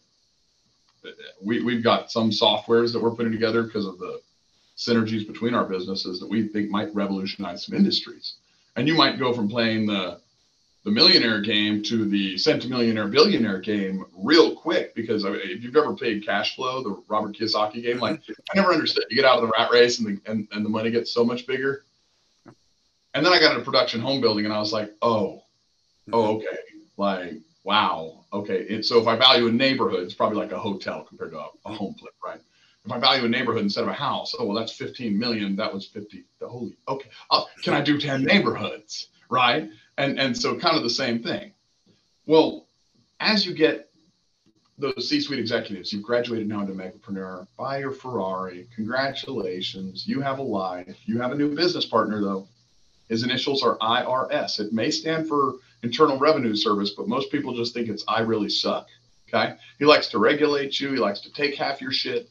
that 1.01 1.15
we, 1.41 1.63
we've 1.63 1.81
got 1.81 2.11
some 2.11 2.29
softwares 2.29 2.91
that 2.91 3.01
we're 3.01 3.15
putting 3.15 3.31
together 3.31 3.63
because 3.63 3.85
of 3.85 3.99
the 3.99 4.19
synergies 4.75 5.25
between 5.25 5.53
our 5.53 5.63
businesses 5.63 6.19
that 6.19 6.29
we 6.29 6.49
think 6.49 6.69
might 6.69 6.93
revolutionize 6.93 7.65
some 7.65 7.77
industries. 7.77 8.35
And 8.75 8.85
you 8.85 8.95
might 8.95 9.17
go 9.17 9.31
from 9.31 9.47
playing 9.47 9.85
the 9.85 10.19
the 10.83 10.91
millionaire 10.91 11.39
game 11.39 11.81
to 11.81 12.05
the 12.05 12.35
centimillionaire 12.35 13.09
billionaire 13.09 13.59
game 13.59 14.05
real 14.15 14.55
quick 14.55 14.93
because 14.95 15.23
if 15.25 15.63
you've 15.63 15.75
ever 15.75 15.93
played 15.93 16.25
cash 16.25 16.55
flow 16.55 16.83
the 16.83 17.03
robert 17.07 17.35
kiyosaki 17.35 17.81
game 17.81 17.99
like 17.99 18.19
i 18.29 18.55
never 18.55 18.73
understood 18.73 19.05
you 19.09 19.15
get 19.15 19.25
out 19.25 19.37
of 19.37 19.41
the 19.41 19.51
rat 19.57 19.71
race 19.71 19.99
and 19.99 20.07
the, 20.07 20.31
and, 20.31 20.47
and 20.51 20.65
the 20.65 20.69
money 20.69 20.91
gets 20.91 21.11
so 21.11 21.23
much 21.23 21.47
bigger 21.47 21.83
and 23.13 23.25
then 23.25 23.33
i 23.33 23.39
got 23.39 23.53
into 23.53 23.63
production 23.63 24.01
home 24.01 24.21
building 24.21 24.45
and 24.45 24.53
i 24.53 24.59
was 24.59 24.73
like 24.73 24.91
oh 25.01 25.43
oh 26.11 26.35
okay 26.35 26.57
like 26.97 27.33
wow 27.63 28.25
okay 28.33 28.59
it, 28.61 28.85
so 28.85 28.99
if 28.99 29.07
i 29.07 29.15
value 29.15 29.47
a 29.47 29.51
neighborhood 29.51 30.03
it's 30.03 30.13
probably 30.13 30.37
like 30.37 30.51
a 30.51 30.59
hotel 30.59 31.03
compared 31.03 31.31
to 31.31 31.39
a, 31.39 31.49
a 31.65 31.73
home 31.73 31.95
flip 31.95 32.13
right 32.23 32.41
if 32.85 32.91
I 32.91 32.99
value 32.99 33.23
a 33.23 33.29
neighborhood 33.29 33.63
instead 33.63 33.83
of 33.83 33.89
a 33.89 33.93
house, 33.93 34.35
oh 34.37 34.43
well, 34.43 34.57
that's 34.57 34.73
15 34.73 35.17
million. 35.17 35.55
That 35.55 35.73
was 35.73 35.87
50. 35.87 36.25
Holy, 36.41 36.75
okay. 36.89 37.09
Uh, 37.31 37.45
can 37.61 37.73
I 37.73 37.79
do 37.79 37.97
10 37.97 38.25
neighborhoods? 38.25 39.07
Right? 39.29 39.69
And 39.97 40.19
and 40.19 40.37
so 40.37 40.57
kind 40.57 40.77
of 40.77 40.83
the 40.83 40.89
same 40.89 41.21
thing 41.21 41.51
well 42.25 42.67
as 43.19 43.45
you 43.45 43.53
get 43.53 43.89
those 44.77 45.07
C-suite 45.07 45.39
executives. 45.39 45.93
You've 45.93 46.03
graduated 46.03 46.47
now 46.47 46.61
into 46.61 46.73
megapreneur. 46.73 47.47
Buy 47.57 47.79
your 47.79 47.91
Ferrari. 47.91 48.67
Congratulations. 48.75 50.07
You 50.07 50.19
have 50.21 50.39
a 50.39 50.43
life. 50.43 50.97
You 51.05 51.19
have 51.21 51.31
a 51.31 51.35
new 51.35 51.55
business 51.55 51.85
partner 51.85 52.21
though. 52.21 52.47
His 53.07 53.23
initials 53.23 53.63
are 53.63 53.77
IRS. 53.77 54.59
It 54.59 54.73
may 54.73 54.89
stand 54.89 55.27
for 55.27 55.55
Internal 55.83 56.17
Revenue 56.17 56.55
Service, 56.55 56.91
but 56.91 57.07
most 57.07 57.31
people 57.31 57.53
just 57.53 57.73
think 57.73 57.89
it's 57.89 58.03
I 58.07 58.21
really 58.21 58.49
suck. 58.49 58.87
Okay. 59.29 59.55
He 59.79 59.85
likes 59.85 60.07
to 60.09 60.19
regulate 60.19 60.79
you. 60.79 60.91
He 60.91 60.99
likes 60.99 61.21
to 61.21 61.33
take 61.33 61.55
half 61.55 61.81
your 61.81 61.91
shit. 61.91 62.29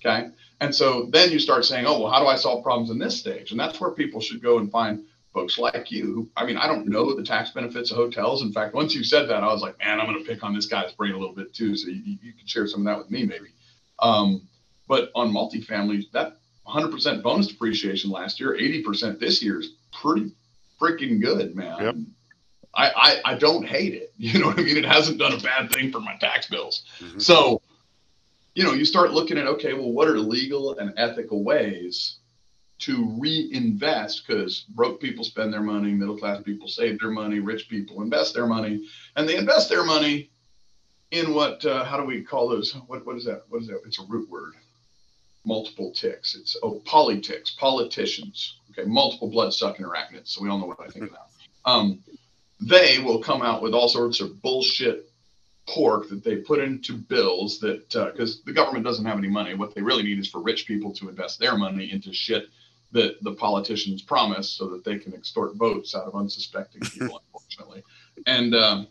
Okay. 0.00 0.30
And 0.60 0.74
so 0.74 1.06
then 1.10 1.30
you 1.30 1.38
start 1.38 1.64
saying, 1.64 1.86
oh, 1.86 2.00
well, 2.00 2.10
how 2.10 2.20
do 2.20 2.26
I 2.26 2.36
solve 2.36 2.62
problems 2.62 2.90
in 2.90 2.98
this 2.98 3.18
stage? 3.18 3.50
And 3.50 3.60
that's 3.60 3.80
where 3.80 3.90
people 3.90 4.20
should 4.20 4.42
go 4.42 4.58
and 4.58 4.70
find 4.70 5.04
folks 5.34 5.58
like 5.58 5.90
you. 5.90 6.30
I 6.36 6.46
mean, 6.46 6.56
I 6.56 6.68
don't 6.68 6.86
know 6.86 7.12
the 7.14 7.24
tax 7.24 7.50
benefits 7.50 7.90
of 7.90 7.96
hotels. 7.96 8.42
In 8.42 8.52
fact, 8.52 8.72
once 8.72 8.94
you 8.94 9.02
said 9.02 9.28
that, 9.28 9.42
I 9.42 9.48
was 9.48 9.60
like, 9.60 9.76
man, 9.80 10.00
I'm 10.00 10.06
going 10.06 10.18
to 10.18 10.24
pick 10.24 10.44
on 10.44 10.54
this 10.54 10.66
guy's 10.66 10.92
brain 10.92 11.12
a 11.12 11.18
little 11.18 11.34
bit 11.34 11.52
too. 11.52 11.76
So 11.76 11.88
you, 11.88 12.16
you 12.22 12.32
can 12.32 12.46
share 12.46 12.66
some 12.68 12.80
of 12.80 12.86
that 12.86 12.98
with 12.98 13.10
me, 13.10 13.26
maybe. 13.26 13.48
Um, 13.98 14.48
but 14.88 15.10
on 15.14 15.32
multifamily, 15.32 16.10
that 16.12 16.38
100% 16.66 17.22
bonus 17.22 17.48
depreciation 17.48 18.10
last 18.10 18.38
year, 18.38 18.52
80% 18.52 19.18
this 19.18 19.42
year 19.42 19.60
is 19.60 19.70
pretty 19.92 20.32
freaking 20.80 21.20
good, 21.20 21.56
man. 21.56 21.82
Yep. 21.82 21.96
I, 22.76 22.90
I, 22.90 23.32
I 23.32 23.34
don't 23.34 23.66
hate 23.66 23.94
it. 23.94 24.12
You 24.24 24.40
know 24.40 24.46
what 24.46 24.60
I 24.60 24.62
mean? 24.62 24.76
It 24.76 24.84
hasn't 24.84 25.18
done 25.18 25.32
a 25.32 25.38
bad 25.38 25.70
thing 25.72 25.90
for 25.90 26.00
my 26.00 26.16
tax 26.16 26.48
bills. 26.48 26.84
Mm-hmm. 27.00 27.18
So, 27.18 27.60
you 28.54 28.62
know, 28.62 28.72
you 28.72 28.84
start 28.84 29.12
looking 29.12 29.36
at 29.36 29.46
okay, 29.46 29.74
well, 29.74 29.90
what 29.90 30.06
are 30.06 30.18
legal 30.18 30.78
and 30.78 30.94
ethical 30.96 31.42
ways 31.42 32.18
to 32.80 33.16
reinvest? 33.18 34.26
Because 34.26 34.60
broke 34.70 35.00
people 35.00 35.24
spend 35.24 35.52
their 35.52 35.62
money, 35.62 35.92
middle 35.92 36.18
class 36.18 36.42
people 36.42 36.68
save 36.68 37.00
their 37.00 37.10
money, 37.10 37.40
rich 37.40 37.68
people 37.68 38.02
invest 38.02 38.34
their 38.34 38.46
money, 38.46 38.86
and 39.16 39.28
they 39.28 39.36
invest 39.36 39.68
their 39.68 39.84
money 39.84 40.30
in 41.10 41.34
what? 41.34 41.64
Uh, 41.64 41.84
how 41.84 41.98
do 41.98 42.04
we 42.04 42.22
call 42.22 42.48
those? 42.48 42.72
What 42.86 43.06
what 43.06 43.16
is 43.16 43.24
that? 43.24 43.44
What 43.48 43.62
is 43.62 43.68
that? 43.68 43.80
It's 43.86 44.00
a 44.00 44.04
root 44.08 44.28
word. 44.28 44.54
Multiple 45.44 45.92
ticks. 45.92 46.34
It's 46.34 46.56
oh 46.62 46.80
politics, 46.84 47.54
politicians. 47.58 48.58
Okay, 48.70 48.88
multiple 48.88 49.28
blood 49.28 49.52
sucking 49.52 49.84
arachnids. 49.84 50.28
So 50.28 50.42
we 50.42 50.48
all 50.48 50.58
know 50.58 50.66
what 50.66 50.80
I 50.80 50.88
think 50.88 51.10
that. 51.10 51.28
Um, 51.64 52.02
they 52.60 52.98
will 52.98 53.18
come 53.18 53.42
out 53.42 53.62
with 53.62 53.74
all 53.74 53.88
sorts 53.88 54.20
of 54.20 54.40
bullshit 54.40 55.10
pork 55.66 56.08
that 56.08 56.22
they 56.22 56.36
put 56.36 56.60
into 56.60 56.94
bills 56.94 57.58
that 57.60 57.88
because 57.88 58.36
uh, 58.36 58.42
the 58.44 58.52
government 58.52 58.84
doesn't 58.84 59.06
have 59.06 59.16
any 59.16 59.28
money 59.28 59.54
what 59.54 59.74
they 59.74 59.80
really 59.80 60.02
need 60.02 60.18
is 60.18 60.28
for 60.28 60.42
rich 60.42 60.66
people 60.66 60.92
to 60.92 61.08
invest 61.08 61.38
their 61.38 61.56
money 61.56 61.90
into 61.90 62.12
shit 62.12 62.48
that 62.94 63.22
the 63.22 63.32
politicians 63.32 64.00
promise 64.00 64.48
so 64.48 64.68
that 64.68 64.84
they 64.84 64.98
can 64.98 65.12
extort 65.14 65.54
votes 65.56 65.94
out 65.94 66.04
of 66.04 66.14
unsuspecting 66.14 66.80
people 66.80 67.20
unfortunately 67.34 67.82
and 68.26 68.54
um, 68.54 68.86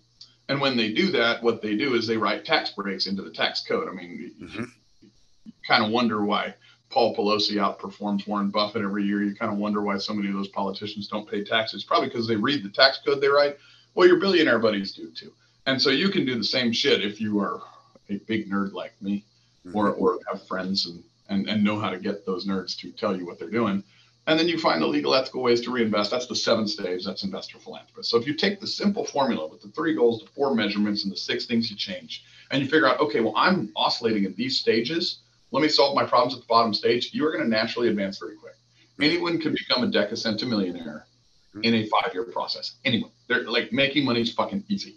and 0.49 0.61
when 0.61 0.77
they 0.77 0.93
do 0.93 1.11
that 1.11 1.41
what 1.41 1.61
they 1.61 1.75
do 1.75 1.95
is 1.95 2.05
they 2.05 2.17
write 2.17 2.45
tax 2.45 2.71
breaks 2.71 3.07
into 3.07 3.23
the 3.23 3.31
tax 3.31 3.63
code 3.67 3.87
i 3.89 3.91
mean 3.91 4.31
mm-hmm. 4.39 4.61
you, 5.01 5.09
you 5.45 5.53
kind 5.67 5.83
of 5.83 5.91
wonder 5.91 6.23
why 6.23 6.53
Paul 6.93 7.15
Pelosi 7.15 7.53
outperforms 7.53 8.27
Warren 8.27 8.51
Buffett 8.51 8.83
every 8.83 9.03
year. 9.03 9.23
You 9.23 9.33
kind 9.33 9.51
of 9.51 9.57
wonder 9.57 9.81
why 9.81 9.97
so 9.97 10.13
many 10.13 10.27
of 10.27 10.35
those 10.35 10.49
politicians 10.49 11.07
don't 11.07 11.27
pay 11.27 11.43
taxes. 11.43 11.83
Probably 11.83 12.07
because 12.07 12.27
they 12.27 12.35
read 12.35 12.63
the 12.63 12.69
tax 12.69 12.99
code 13.03 13.19
they 13.19 13.29
write. 13.29 13.57
Well, 13.95 14.07
your 14.07 14.19
billionaire 14.19 14.59
buddies 14.59 14.93
do 14.93 15.09
too. 15.09 15.33
And 15.65 15.81
so 15.81 15.89
you 15.89 16.09
can 16.09 16.23
do 16.23 16.35
the 16.35 16.43
same 16.43 16.71
shit 16.71 17.03
if 17.03 17.19
you 17.19 17.39
are 17.39 17.61
a 18.09 18.17
big 18.17 18.47
nerd 18.47 18.73
like 18.73 18.93
me, 19.01 19.25
mm-hmm. 19.65 19.75
or 19.75 19.91
or 19.91 20.19
have 20.29 20.45
friends 20.47 20.85
and, 20.85 21.03
and 21.33 21.49
and 21.49 21.63
know 21.63 21.79
how 21.79 21.89
to 21.89 21.99
get 21.99 22.25
those 22.25 22.45
nerds 22.45 22.77
to 22.79 22.91
tell 22.91 23.15
you 23.15 23.25
what 23.25 23.39
they're 23.39 23.49
doing. 23.49 23.83
And 24.25 24.39
then 24.39 24.47
you 24.47 24.57
find 24.57 24.81
the 24.81 24.87
legal 24.87 25.13
ethical 25.13 25.43
ways 25.43 25.59
to 25.61 25.71
reinvest. 25.71 26.09
That's 26.09 26.27
the 26.27 26.35
seventh 26.35 26.69
stage. 26.69 27.03
That's 27.03 27.25
investor 27.25 27.59
philanthropist. 27.59 28.09
So 28.09 28.17
if 28.17 28.25
you 28.25 28.33
take 28.33 28.61
the 28.61 28.67
simple 28.67 29.03
formula 29.03 29.47
with 29.47 29.61
the 29.61 29.67
three 29.69 29.93
goals, 29.95 30.21
the 30.21 30.29
four 30.29 30.55
measurements, 30.55 31.03
and 31.03 31.11
the 31.11 31.17
six 31.17 31.45
things 31.45 31.69
you 31.69 31.75
change, 31.75 32.23
and 32.49 32.61
you 32.61 32.69
figure 32.69 32.87
out, 32.87 33.01
okay, 33.01 33.19
well, 33.19 33.33
I'm 33.35 33.73
oscillating 33.75 34.23
at 34.23 34.37
these 34.37 34.57
stages 34.57 35.23
let 35.53 35.61
me 35.61 35.69
solve 35.69 35.95
my 35.95 36.03
problems 36.03 36.33
at 36.33 36.41
the 36.41 36.47
bottom 36.47 36.73
stage, 36.73 37.13
you 37.13 37.25
are 37.25 37.31
going 37.31 37.43
to 37.43 37.49
naturally 37.49 37.87
advance 37.87 38.17
very 38.17 38.35
quick. 38.35 38.55
Anyone 38.99 39.39
can 39.39 39.53
become 39.53 39.83
a 39.83 39.87
decacent 39.87 40.45
millionaire 40.47 41.05
mm-hmm. 41.49 41.63
in 41.63 41.75
a 41.75 41.85
five 41.85 42.11
year 42.13 42.23
process. 42.23 42.75
Anyone. 42.83 43.11
They're 43.27 43.43
like 43.43 43.71
making 43.71 44.03
money 44.03 44.21
is 44.21 44.33
fucking 44.33 44.63
easy. 44.67 44.95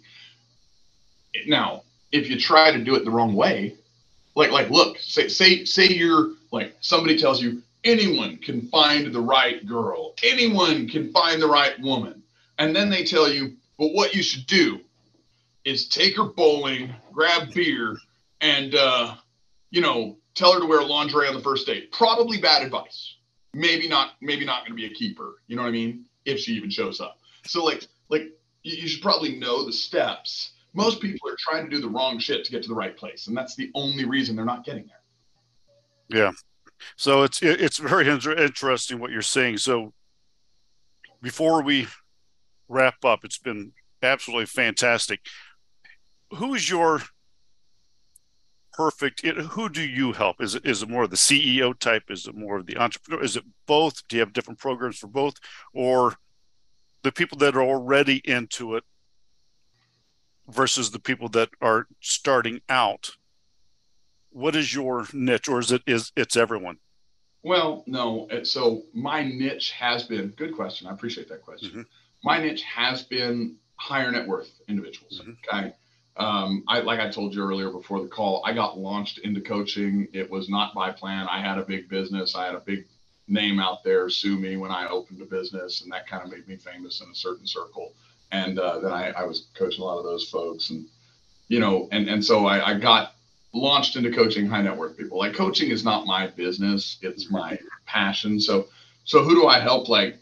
Now, 1.45 1.83
if 2.11 2.27
you 2.27 2.39
try 2.39 2.71
to 2.71 2.83
do 2.83 2.95
it 2.95 3.05
the 3.05 3.11
wrong 3.11 3.35
way, 3.35 3.75
like 4.37 4.51
like 4.51 4.69
look, 4.69 4.99
say 4.99 5.27
say 5.27 5.65
say 5.65 5.87
you're 5.87 6.33
like 6.51 6.75
somebody 6.79 7.17
tells 7.17 7.41
you 7.41 7.63
anyone 7.83 8.37
can 8.37 8.61
find 8.69 9.11
the 9.11 9.19
right 9.19 9.65
girl, 9.65 10.13
anyone 10.23 10.87
can 10.87 11.11
find 11.11 11.41
the 11.41 11.47
right 11.47 11.77
woman, 11.81 12.21
and 12.59 12.75
then 12.75 12.91
they 12.91 13.03
tell 13.03 13.27
you, 13.27 13.55
but 13.79 13.93
what 13.93 14.13
you 14.13 14.21
should 14.21 14.45
do 14.45 14.79
is 15.65 15.87
take 15.87 16.15
her 16.17 16.25
bowling, 16.25 16.93
grab 17.11 17.51
beer, 17.51 17.97
and 18.39 18.75
uh, 18.75 19.15
you 19.71 19.81
know 19.81 20.15
tell 20.35 20.53
her 20.53 20.59
to 20.59 20.67
wear 20.67 20.83
lingerie 20.83 21.27
on 21.27 21.33
the 21.33 21.41
first 21.41 21.65
date. 21.65 21.91
Probably 21.91 22.37
bad 22.37 22.61
advice. 22.61 23.15
Maybe 23.55 23.87
not. 23.89 24.11
Maybe 24.21 24.45
not 24.45 24.59
going 24.67 24.73
to 24.73 24.75
be 24.75 24.85
a 24.85 24.93
keeper. 24.93 25.41
You 25.47 25.55
know 25.55 25.63
what 25.63 25.69
I 25.69 25.71
mean? 25.71 26.05
If 26.25 26.39
she 26.39 26.53
even 26.53 26.69
shows 26.69 27.01
up. 27.01 27.17
So 27.47 27.65
like 27.65 27.87
like 28.09 28.27
you 28.61 28.87
should 28.87 29.01
probably 29.01 29.39
know 29.39 29.65
the 29.65 29.73
steps. 29.73 30.51
Most 30.77 31.01
people 31.01 31.27
are 31.27 31.35
trying 31.39 31.67
to 31.67 31.75
do 31.75 31.81
the 31.81 31.89
wrong 31.89 32.19
shit 32.19 32.45
to 32.45 32.51
get 32.51 32.61
to 32.61 32.69
the 32.69 32.75
right 32.75 32.95
place, 32.95 33.25
and 33.25 33.35
that's 33.35 33.55
the 33.55 33.71
only 33.73 34.05
reason 34.05 34.35
they're 34.35 34.45
not 34.45 34.63
getting 34.63 34.85
there. 34.85 36.19
Yeah. 36.19 36.31
So 36.95 37.23
it's 37.23 37.41
it's 37.41 37.79
very 37.79 38.07
interesting 38.07 38.99
what 38.99 39.09
you're 39.09 39.23
saying. 39.23 39.57
So 39.57 39.91
before 41.19 41.63
we 41.63 41.87
wrap 42.69 43.03
up, 43.03 43.25
it's 43.25 43.39
been 43.39 43.73
absolutely 44.03 44.45
fantastic. 44.45 45.21
Who 46.35 46.53
is 46.53 46.69
your 46.69 47.01
perfect 48.73 49.25
who 49.25 49.69
do 49.69 49.81
you 49.81 50.11
help 50.11 50.39
is 50.39 50.53
it 50.53 50.63
is 50.63 50.83
it 50.83 50.89
more 50.89 51.05
of 51.05 51.09
the 51.09 51.15
ceo 51.15 51.75
type 51.79 52.03
is 52.11 52.27
it 52.27 52.35
more 52.35 52.57
of 52.57 52.67
the 52.67 52.77
entrepreneur 52.77 53.23
is 53.23 53.35
it 53.35 53.43
both 53.65 54.07
do 54.07 54.15
you 54.15 54.19
have 54.19 54.31
different 54.31 54.59
programs 54.59 54.99
for 54.99 55.07
both 55.07 55.33
or 55.73 56.13
the 57.01 57.11
people 57.11 57.39
that 57.39 57.55
are 57.55 57.63
already 57.63 58.21
into 58.23 58.75
it 58.75 58.83
versus 60.49 60.91
the 60.91 60.99
people 60.99 61.29
that 61.29 61.49
are 61.61 61.87
starting 61.99 62.61
out 62.69 63.11
what 64.29 64.55
is 64.55 64.73
your 64.73 65.07
niche 65.13 65.47
or 65.47 65.59
is 65.59 65.71
it 65.71 65.81
is 65.87 66.11
it's 66.15 66.35
everyone 66.35 66.77
well 67.43 67.83
no 67.87 68.27
so 68.43 68.83
my 68.93 69.23
niche 69.23 69.71
has 69.71 70.03
been 70.03 70.29
good 70.29 70.55
question 70.55 70.87
i 70.87 70.91
appreciate 70.91 71.27
that 71.29 71.41
question 71.41 71.69
mm-hmm. 71.69 71.81
my 72.23 72.39
niche 72.39 72.63
has 72.63 73.03
been 73.03 73.55
higher 73.75 74.11
net 74.11 74.27
worth 74.27 74.61
individuals 74.67 75.21
mm-hmm. 75.21 75.31
okay 75.55 75.73
um, 76.17 76.63
I 76.67 76.79
like 76.79 76.99
I 76.99 77.09
told 77.09 77.35
you 77.35 77.43
earlier 77.43 77.69
before 77.69 78.01
the 78.01 78.07
call, 78.07 78.41
I 78.43 78.51
got 78.53 78.77
launched 78.77 79.19
into 79.19 79.39
coaching. 79.39 80.07
It 80.13 80.29
was 80.29 80.49
not 80.49 80.73
by 80.73 80.91
plan. 80.91 81.27
I 81.29 81.39
had 81.41 81.59
a 81.59 81.63
big 81.63 81.89
business. 81.89 82.35
I 82.35 82.45
had 82.45 82.55
a 82.55 82.59
big 82.59 82.87
name 83.27 83.59
out 83.59 83.83
there 83.83 84.09
sue 84.09 84.37
me 84.37 84.57
when 84.57 84.71
I 84.71 84.87
opened 84.87 85.21
a 85.21 85.25
business, 85.25 85.81
and 85.81 85.91
that 85.91 86.07
kind 86.07 86.23
of 86.23 86.31
made 86.31 86.47
me 86.47 86.55
famous 86.55 87.01
in 87.01 87.11
a 87.11 87.15
certain 87.15 87.45
circle. 87.45 87.93
And 88.31 88.59
uh, 88.59 88.79
then 88.79 88.91
I, 88.91 89.11
I, 89.11 89.23
was 89.23 89.47
coaching 89.57 89.81
a 89.81 89.85
lot 89.85 89.97
of 89.97 90.03
those 90.03 90.29
folks, 90.29 90.69
and 90.69 90.85
you 91.47 91.59
know, 91.59 91.87
and 91.91 92.09
and 92.09 92.23
so 92.23 92.45
I, 92.45 92.71
I 92.71 92.79
got 92.79 93.13
launched 93.53 93.95
into 93.95 94.11
coaching 94.11 94.47
high 94.47 94.61
net 94.61 94.75
worth 94.75 94.97
people. 94.97 95.17
Like 95.17 95.33
coaching 95.33 95.71
is 95.71 95.83
not 95.83 96.05
my 96.05 96.27
business; 96.27 96.97
it's 97.01 97.31
my 97.31 97.57
passion. 97.85 98.39
So 98.41 98.67
so 99.05 99.23
who 99.23 99.33
do 99.33 99.47
I 99.47 99.59
help? 99.59 99.87
Like 99.87 100.17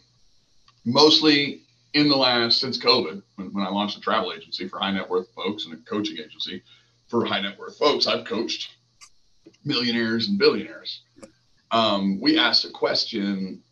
mostly 0.84 1.62
in 1.94 2.08
the 2.08 2.16
last 2.16 2.60
since 2.60 2.78
COVID, 2.78 3.22
when, 3.34 3.52
when 3.52 3.64
I 3.64 3.70
launched 3.70 3.96
a 3.96 4.00
travel 4.00 4.32
agency 4.32 4.68
for 4.68 4.78
high 4.78 4.92
net 4.92 5.08
worth 5.08 5.28
folks 5.34 5.64
and 5.64 5.74
a 5.74 5.76
coaching 5.78 6.18
agency 6.18 6.62
for 7.08 7.24
high 7.24 7.40
net 7.40 7.58
worth 7.58 7.76
folks, 7.76 8.06
I've 8.06 8.24
coached 8.24 8.76
millionaires 9.64 10.28
and 10.28 10.38
billionaires. 10.38 11.00
Um, 11.70 12.20
we 12.20 12.38
asked 12.38 12.64
a 12.64 12.70
question 12.70 13.62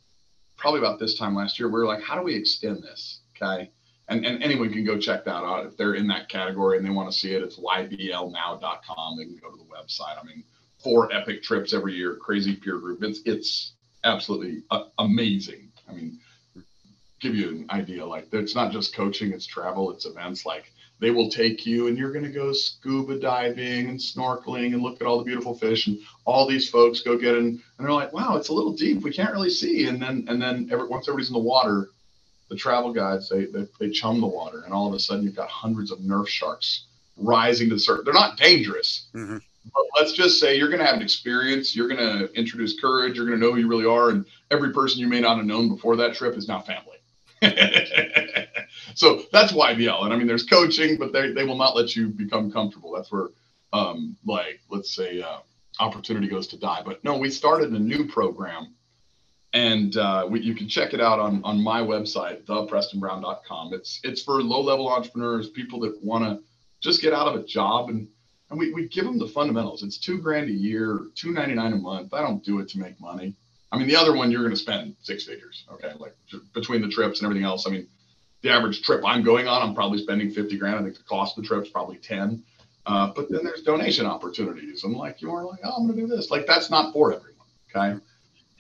probably 0.57 0.81
about 0.81 0.99
this 0.99 1.17
time 1.19 1.35
last 1.35 1.59
year. 1.59 1.69
We 1.69 1.81
are 1.81 1.87
like, 1.87 2.03
how 2.03 2.17
do 2.17 2.23
we 2.23 2.35
extend 2.35 2.83
this? 2.83 3.21
Okay. 3.37 3.71
And, 4.09 4.27
and 4.27 4.43
anyone 4.43 4.71
can 4.71 4.85
go 4.85 4.99
check 4.99 5.25
that 5.25 5.45
out 5.45 5.65
if 5.67 5.77
they're 5.77 5.95
in 5.95 6.07
that 6.09 6.29
category 6.29 6.77
and 6.77 6.87
they 6.87 6.91
want 6.91 7.11
to 7.11 7.19
see 7.19 7.33
it. 7.33 7.43
It's 7.43 7.59
yblnow.com. 7.59 9.17
They 9.19 9.25
can 9.25 9.37
go 9.37 9.51
to 9.51 9.57
the 9.57 9.65
website. 9.65 10.21
I 10.21 10.25
mean, 10.25 10.45
four 10.83 11.11
epic 11.13 11.43
trips 11.43 11.73
every 11.73 11.95
year, 11.95 12.17
crazy 12.17 12.55
peer 12.55 12.79
group. 12.79 13.03
It's 13.03 13.21
it's 13.25 13.73
absolutely 14.05 14.63
uh, 14.71 14.85
amazing. 14.99 15.73
I 15.89 15.95
mean, 15.95 16.19
give 17.21 17.35
you 17.35 17.49
an 17.49 17.67
idea. 17.71 18.05
Like 18.05 18.29
it's 18.33 18.55
not 18.55 18.71
just 18.71 18.95
coaching, 18.95 19.33
it's 19.33 19.47
travel, 19.47 19.91
it's 19.91 20.05
events. 20.05 20.45
Like 20.45 20.71
they 21.01 21.11
will 21.11 21.31
take 21.31 21.67
you 21.67 21.89
and 21.89 21.99
you're 21.99 22.13
going 22.13 22.25
to 22.25 22.31
go 22.31 22.53
scuba 22.53 23.19
diving 23.19 23.89
and 23.89 23.99
snorkeling 23.99 24.75
and 24.75 24.83
look 24.83 25.01
at 25.01 25.07
all 25.07 25.19
the 25.19 25.25
beautiful 25.25 25.55
fish. 25.55 25.87
And 25.87 25.99
all 26.25 26.47
these 26.47 26.69
folks 26.69 27.01
go 27.01 27.19
get 27.19 27.35
in 27.35 27.47
and 27.47 27.61
they're 27.79 27.93
like, 27.93 28.13
wow, 28.13 28.37
it's 28.37 28.51
a 28.51 28.55
little 28.55 28.73
deep. 28.73 29.03
We 29.03 29.13
can't 29.13 29.33
really 29.33 29.51
see. 29.51 29.89
And 29.89 30.01
then, 30.01 30.27
and 30.29 30.41
then 30.41 30.69
every, 30.71 30.87
once 30.87 31.09
everybody's 31.09 31.31
in 31.31 31.35
the 31.35 31.41
water, 31.41 31.91
the 32.49 32.57
travel 32.57 32.93
guides, 32.93 33.29
they, 33.29 33.47
they, 33.47 33.67
they 33.79 33.91
chum 33.91 34.21
the 34.21 34.27
water. 34.27 34.63
And 34.65 34.73
all 34.73 34.87
of 34.87 34.95
a 34.95 34.99
sudden 34.99 35.25
you've 35.25 35.37
got 35.37 35.49
hundreds 35.49 35.91
of 35.91 36.01
nurse 36.01 36.31
sharks 36.31 36.87
rising 37.17 37.69
to 37.71 37.77
the 37.77 37.81
surface. 37.81 38.05
They're 38.05 38.15
not 38.15 38.37
dangerous. 38.37 39.07
Mm-hmm. 39.15 39.39
But 39.73 39.83
let's 39.99 40.13
just 40.13 40.39
say 40.39 40.57
you're 40.57 40.69
going 40.69 40.81
to 40.81 40.87
have 40.87 40.97
an 40.97 41.03
experience. 41.03 41.75
You're 41.75 41.89
going 41.89 42.01
to 42.01 42.33
introduce 42.35 42.79
courage. 42.79 43.17
You're 43.17 43.27
going 43.27 43.41
to 43.41 43.45
know 43.45 43.53
who 43.53 43.61
you 43.61 43.69
really 43.69 43.87
are. 43.87 44.11
And 44.11 44.27
every 44.51 44.73
person 44.73 45.01
you 45.01 45.09
may 45.09 45.21
not 45.21 45.39
have 45.39 45.47
known 45.47 45.69
before 45.69 45.97
that 45.97 46.15
trip 46.15 46.37
is 46.37 46.49
now 46.49 46.61
family. 46.61 46.99
so 48.95 49.23
that's 49.33 49.53
YBL. 49.53 50.05
And 50.05 50.13
I 50.13 50.17
mean, 50.17 50.27
there's 50.27 50.45
coaching, 50.45 50.99
but 50.99 51.13
they, 51.13 51.33
they 51.33 51.45
will 51.45 51.57
not 51.57 51.77
let 51.77 51.97
you 51.97 52.09
become 52.09 52.53
comfortable. 52.53 52.93
That's 52.93 53.11
where 53.11 53.29
um, 53.75 54.17
like 54.25 54.61
let's 54.71 54.95
say 54.95 55.21
uh, 55.21 55.39
opportunity 55.81 56.29
goes 56.29 56.47
to 56.49 56.59
die. 56.59 56.83
But 56.85 57.03
no, 57.05 57.19
we 57.19 57.29
started 57.29 57.73
a 57.73 57.79
new 57.79 58.07
program, 58.07 58.75
and 59.55 59.97
uh, 59.97 60.27
we, 60.29 60.41
you 60.41 60.55
can 60.55 60.69
check 60.69 60.93
it 60.93 61.01
out 61.01 61.21
on 61.21 61.43
on 61.45 61.63
my 61.63 61.81
website, 61.81 62.45
theprestonbrown.com. 62.45 63.73
It's 63.73 64.01
it's 64.03 64.23
for 64.23 64.43
low 64.43 64.61
level 64.61 64.89
entrepreneurs, 64.89 65.49
people 65.49 65.81
that 65.81 66.03
want 66.03 66.25
to 66.25 66.45
just 66.81 67.01
get 67.01 67.15
out 67.15 67.29
of 67.29 67.41
a 67.41 67.45
job 67.45 67.89
and 67.89 68.09
and 68.51 68.59
we, 68.59 68.73
we 68.73 68.89
give 68.89 69.05
them 69.05 69.19
the 69.19 69.29
fundamentals. 69.29 69.83
It's 69.83 69.97
two 69.97 70.19
grand 70.19 70.51
a 70.51 70.53
year, 70.53 71.01
two 71.15 71.33
ninety 71.33 71.55
nine 71.55 71.73
a 71.73 71.77
month. 71.77 72.13
I 72.13 72.21
don't 72.21 72.45
do 72.45 72.59
it 72.59 72.69
to 72.71 72.79
make 72.79 73.01
money. 73.01 73.35
I 73.73 73.79
mean, 73.79 73.89
the 73.89 73.97
other 73.97 74.15
one 74.15 74.31
you're 74.31 74.43
going 74.43 74.55
to 74.55 74.61
spend 74.61 74.97
six 75.01 75.25
figures. 75.25 75.65
Okay, 75.73 75.93
like 75.99 76.15
between 76.53 76.83
the 76.83 76.89
trips 76.89 77.21
and 77.21 77.27
everything 77.27 77.47
else. 77.47 77.67
I 77.67 77.71
mean, 77.71 77.87
the 78.43 78.51
average 78.51 78.83
trip 78.83 79.03
I'm 79.07 79.23
going 79.23 79.47
on, 79.49 79.63
I'm 79.63 79.75
probably 79.75 79.99
spending 79.99 80.31
fifty 80.31 80.59
grand. 80.59 80.77
I 80.77 80.83
think 80.83 80.97
the 80.97 81.05
cost 81.05 81.39
of 81.39 81.45
the 81.45 81.49
trip's 81.49 81.71
probably 81.71 81.97
ten. 81.97 82.43
Uh, 82.87 83.13
but 83.15 83.31
then 83.31 83.45
there's 83.45 83.63
donation 83.63 84.05
opportunities. 84.05 84.85
I'm 84.85 84.95
like, 84.95 85.23
you 85.23 85.31
are 85.33 85.45
like, 85.45 85.61
oh, 85.65 85.71
I'm 85.71 85.87
going 85.87 85.97
to 85.97 86.07
do 86.07 86.07
this. 86.07 86.31
Like 86.31 86.47
that's 86.47 86.71
not 86.71 86.93
for 86.93 87.15
everyone. 87.15 87.47
Okay. 87.75 88.01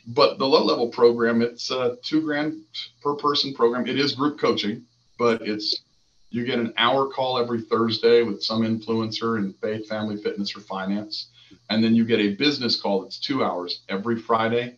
But 0.06 0.38
the 0.38 0.46
low 0.46 0.62
level 0.64 0.88
program, 0.88 1.40
it's 1.40 1.70
a 1.70 1.96
two 2.02 2.20
grand 2.20 2.62
per 3.02 3.14
person 3.14 3.54
program. 3.54 3.86
It 3.86 3.98
is 3.98 4.12
group 4.12 4.38
coaching, 4.38 4.84
but 5.18 5.42
it's 5.42 5.82
you 6.30 6.44
get 6.44 6.58
an 6.58 6.74
hour 6.76 7.08
call 7.08 7.38
every 7.38 7.60
Thursday 7.62 8.22
with 8.22 8.42
some 8.42 8.62
influencer 8.62 9.38
in 9.38 9.52
faith, 9.54 9.88
family, 9.88 10.16
fitness, 10.16 10.56
or 10.56 10.60
finance. 10.60 11.28
And 11.70 11.82
then 11.82 11.94
you 11.94 12.04
get 12.04 12.20
a 12.20 12.34
business 12.34 12.78
call 12.80 13.02
that's 13.02 13.18
two 13.18 13.44
hours 13.44 13.82
every 13.88 14.18
Friday. 14.20 14.76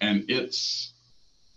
And 0.00 0.24
it's, 0.28 0.92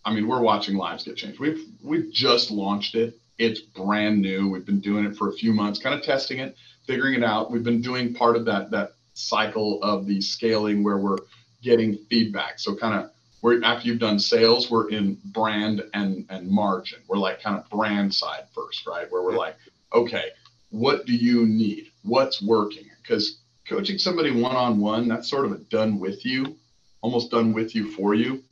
I 0.06 0.14
mean, 0.14 0.28
we're 0.28 0.42
watching 0.42 0.76
lives 0.76 1.04
get 1.04 1.18
changed. 1.18 1.40
We've 1.40 1.64
we've 1.84 2.12
just 2.12 2.52
launched 2.52 2.96
it. 2.96 3.20
It's 3.38 3.60
brand 3.60 4.22
new. 4.22 4.50
We've 4.50 4.66
been 4.66 4.80
doing 4.80 5.06
it 5.06 5.18
for 5.18 5.30
a 5.30 5.34
few 5.34 5.54
months, 5.54 5.80
kind 5.80 5.94
of 5.94 6.04
testing 6.04 6.40
it, 6.40 6.56
figuring 6.88 7.14
it 7.14 7.24
out. 7.24 7.52
We've 7.52 7.64
been 7.64 7.82
doing 7.82 8.14
part 8.14 8.36
of 8.36 8.46
that 8.46 8.72
that 8.72 8.94
cycle 9.14 9.84
of 9.84 10.08
the 10.08 10.22
scaling 10.22 10.84
where 10.84 10.98
we're 10.98 11.18
getting 11.64 11.98
feedback. 12.10 12.60
So 12.60 12.76
kind 12.76 13.04
of 13.04 13.12
we're 13.42 13.64
after 13.64 13.88
you've 13.88 14.00
done 14.00 14.20
sales, 14.20 14.72
we're 14.72 14.90
in 14.90 15.18
brand 15.26 15.84
and 15.94 16.26
and 16.30 16.50
margin. 16.50 17.00
We're 17.08 17.18
like 17.18 17.42
kind 17.42 17.58
of 17.58 17.70
brand 17.70 18.14
side 18.14 18.46
first, 18.54 18.86
right? 18.88 19.12
Where 19.12 19.22
we're 19.22 19.38
like, 19.38 19.56
okay, 19.94 20.30
what 20.70 21.06
do 21.06 21.14
you 21.14 21.46
need? 21.46 21.92
What's 22.04 22.42
working? 22.42 22.86
Because 23.02 23.40
coaching 23.68 23.98
somebody 23.98 24.32
one 24.32 24.56
on 24.56 24.80
one, 24.80 25.08
that's 25.08 25.30
sort 25.30 25.46
of 25.46 25.52
a 25.52 25.58
done 25.58 26.00
with 26.00 26.26
you, 26.26 26.56
almost 27.02 27.32
done 27.32 27.54
with 27.54 27.76
you 27.76 27.92
for 27.92 28.14
you. 28.14 28.44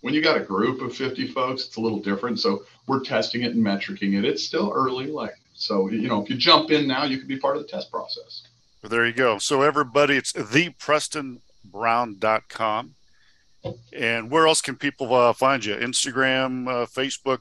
When 0.00 0.14
you 0.14 0.22
got 0.22 0.36
a 0.36 0.44
group 0.44 0.80
of 0.80 0.94
50 0.94 1.26
folks, 1.28 1.66
it's 1.66 1.76
a 1.76 1.80
little 1.80 1.98
different. 1.98 2.38
So 2.38 2.64
we're 2.86 3.00
testing 3.00 3.42
it 3.42 3.54
and 3.54 3.64
metricing 3.64 4.16
it. 4.16 4.24
It's 4.24 4.44
still 4.44 4.72
early, 4.72 5.06
like 5.06 5.34
so. 5.54 5.90
You 5.90 6.08
know, 6.08 6.22
if 6.22 6.30
you 6.30 6.36
jump 6.36 6.70
in 6.70 6.86
now, 6.86 7.04
you 7.04 7.18
could 7.18 7.28
be 7.28 7.38
part 7.38 7.56
of 7.56 7.62
the 7.62 7.68
test 7.68 7.90
process. 7.90 8.44
Well, 8.82 8.90
there 8.90 9.04
you 9.04 9.12
go. 9.12 9.38
So 9.38 9.62
everybody, 9.62 10.16
it's 10.16 10.32
theprestonbrown.com 11.72 12.94
and 13.92 14.30
where 14.30 14.46
else 14.46 14.60
can 14.60 14.76
people 14.76 15.14
uh, 15.14 15.32
find 15.32 15.64
you? 15.64 15.74
Instagram, 15.74 16.68
uh, 16.68 16.86
Facebook? 16.86 17.40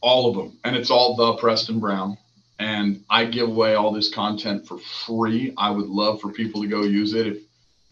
All 0.00 0.28
of 0.28 0.36
them. 0.36 0.58
And 0.64 0.76
it's 0.76 0.90
all 0.90 1.16
the 1.16 1.34
Preston 1.34 1.80
Brown. 1.80 2.16
And 2.58 3.04
I 3.10 3.26
give 3.26 3.48
away 3.48 3.74
all 3.74 3.92
this 3.92 4.12
content 4.12 4.66
for 4.66 4.78
free. 4.78 5.52
I 5.58 5.70
would 5.70 5.88
love 5.88 6.20
for 6.20 6.30
people 6.30 6.62
to 6.62 6.68
go 6.68 6.82
use 6.82 7.12
it. 7.12 7.26
If, 7.26 7.38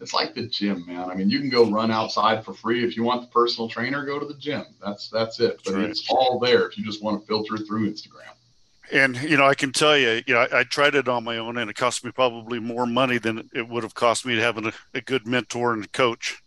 it's 0.01 0.13
like 0.13 0.33
the 0.33 0.47
gym, 0.47 0.85
man. 0.85 1.09
I 1.09 1.15
mean, 1.15 1.29
you 1.29 1.39
can 1.39 1.49
go 1.49 1.69
run 1.69 1.89
outside 1.91 2.43
for 2.43 2.53
free. 2.53 2.83
If 2.83 2.97
you 2.97 3.03
want 3.03 3.21
the 3.21 3.27
personal 3.27 3.69
trainer, 3.69 4.05
go 4.05 4.19
to 4.19 4.25
the 4.25 4.33
gym. 4.33 4.65
That's 4.83 5.09
that's 5.09 5.39
it. 5.39 5.61
But 5.63 5.75
right. 5.75 5.89
it's 5.89 6.05
all 6.09 6.37
there 6.37 6.67
if 6.67 6.77
you 6.77 6.83
just 6.83 7.01
want 7.01 7.21
to 7.21 7.27
filter 7.27 7.57
through 7.57 7.89
Instagram. 7.89 8.33
And 8.91 9.15
you 9.17 9.37
know, 9.37 9.45
I 9.45 9.55
can 9.55 9.71
tell 9.71 9.97
you, 9.97 10.21
you 10.27 10.33
know, 10.33 10.41
I, 10.51 10.59
I, 10.59 10.63
tried 10.63 10.95
it 10.95 11.07
on 11.07 11.23
my 11.23 11.37
own, 11.37 11.57
and 11.57 11.69
it 11.69 11.75
cost 11.75 12.05
me 12.05 12.11
probably 12.11 12.59
more 12.59 12.85
money 12.85 13.17
than 13.17 13.49
it 13.53 13.67
would 13.67 13.83
have 13.83 13.95
cost 13.95 14.25
me 14.25 14.35
to 14.35 14.41
have 14.41 14.63
a, 14.63 14.73
a 14.93 15.01
good 15.01 15.27
mentor 15.27 15.73
and 15.73 15.91
coach. 15.91 16.37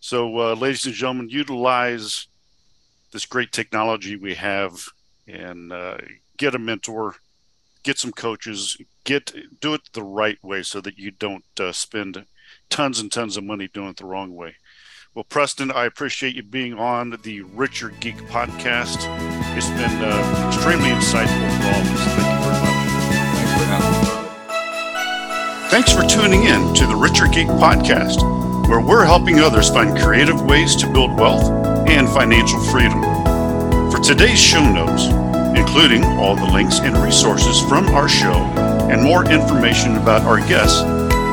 So, 0.00 0.38
uh, 0.38 0.54
ladies 0.54 0.86
and 0.86 0.94
gentlemen, 0.94 1.28
utilize 1.28 2.26
this 3.12 3.26
great 3.26 3.52
technology 3.52 4.16
we 4.16 4.34
have 4.34 4.88
and 5.26 5.72
uh, 5.72 5.98
get 6.36 6.54
a 6.54 6.58
mentor, 6.58 7.16
get 7.82 7.98
some 7.98 8.12
coaches, 8.12 8.76
get 9.04 9.32
do 9.60 9.74
it 9.74 9.82
the 9.92 10.02
right 10.02 10.42
way 10.42 10.62
so 10.62 10.80
that 10.80 10.98
you 10.98 11.10
don't 11.10 11.44
uh, 11.60 11.72
spend 11.72 12.24
tons 12.70 13.00
and 13.00 13.12
tons 13.12 13.36
of 13.36 13.44
money 13.44 13.68
doing 13.68 13.90
it 13.90 13.96
the 13.96 14.06
wrong 14.06 14.34
way. 14.34 14.56
Well, 15.14 15.24
Preston, 15.24 15.70
I 15.70 15.84
appreciate 15.84 16.34
you 16.34 16.42
being 16.42 16.72
on 16.72 17.10
the 17.22 17.42
Richer 17.42 17.90
Geek 18.00 18.16
podcast. 18.28 18.96
It's 19.54 19.68
been 19.68 20.02
uh, 20.02 20.48
extremely 20.48 20.88
insightful 20.88 21.50
for 21.58 21.66
all 21.68 21.80
of 21.80 21.92
us. 21.92 22.00
Thank 22.16 22.72
you 22.72 22.72
very 22.72 22.88
much. 22.88 23.28
Thanks 23.36 23.52
for 23.52 23.66
having 23.68 23.92
me. 25.60 25.68
Thanks 25.68 25.92
for 25.92 26.02
tuning 26.08 26.44
in 26.44 26.72
to 26.76 26.86
the 26.86 26.96
Richer 26.96 27.26
Geek 27.26 27.46
podcast 27.60 28.22
where 28.70 28.80
we're 28.80 29.04
helping 29.04 29.40
others 29.40 29.68
find 29.68 29.98
creative 29.98 30.40
ways 30.46 30.74
to 30.76 30.90
build 30.90 31.14
wealth 31.20 31.44
and 31.86 32.08
financial 32.08 32.58
freedom. 32.58 33.02
For 33.92 34.00
today's 34.00 34.40
show 34.40 34.64
notes, 34.64 35.08
including 35.58 36.04
all 36.04 36.36
the 36.36 36.50
links 36.50 36.78
and 36.80 36.96
resources 36.96 37.60
from 37.60 37.88
our 37.88 38.08
show 38.08 38.32
and 38.88 39.02
more 39.02 39.30
information 39.30 39.96
about 39.96 40.22
our 40.22 40.38
guests, 40.48 40.80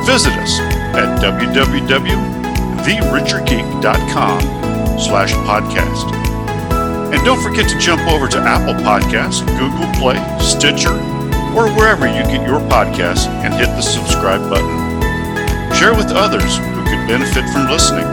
visit 0.06 0.34
us 0.34 0.60
at 0.60 1.18
www.therichergeek.com 2.80 4.40
slash 4.98 5.32
podcast. 5.46 6.12
And 7.12 7.24
don't 7.24 7.42
forget 7.42 7.68
to 7.70 7.78
jump 7.78 8.02
over 8.08 8.28
to 8.28 8.38
Apple 8.38 8.74
Podcasts, 8.84 9.44
Google 9.58 9.90
Play, 9.98 10.18
Stitcher, 10.40 10.94
or 11.56 11.68
wherever 11.74 12.06
you 12.06 12.22
get 12.24 12.46
your 12.46 12.60
podcasts 12.70 13.26
and 13.26 13.52
hit 13.54 13.66
the 13.66 13.82
subscribe 13.82 14.48
button. 14.48 15.74
Share 15.74 15.94
with 15.94 16.12
others 16.12 16.58
who 16.58 16.84
could 16.84 17.06
benefit 17.08 17.48
from 17.52 17.68
listening. 17.68 18.06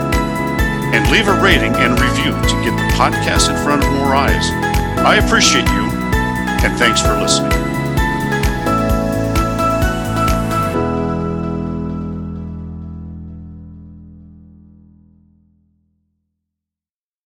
And 0.90 1.10
leave 1.12 1.28
a 1.28 1.42
rating 1.42 1.74
and 1.76 2.00
review 2.00 2.32
to 2.32 2.64
get 2.64 2.72
the 2.72 2.88
podcast 2.96 3.50
in 3.50 3.62
front 3.62 3.84
of 3.84 3.92
more 3.92 4.14
eyes. 4.14 4.50
I 5.04 5.16
appreciate 5.24 5.68
you, 5.68 5.84
and 6.64 6.78
thanks 6.78 7.02
for 7.02 7.12
listening. 7.20 7.67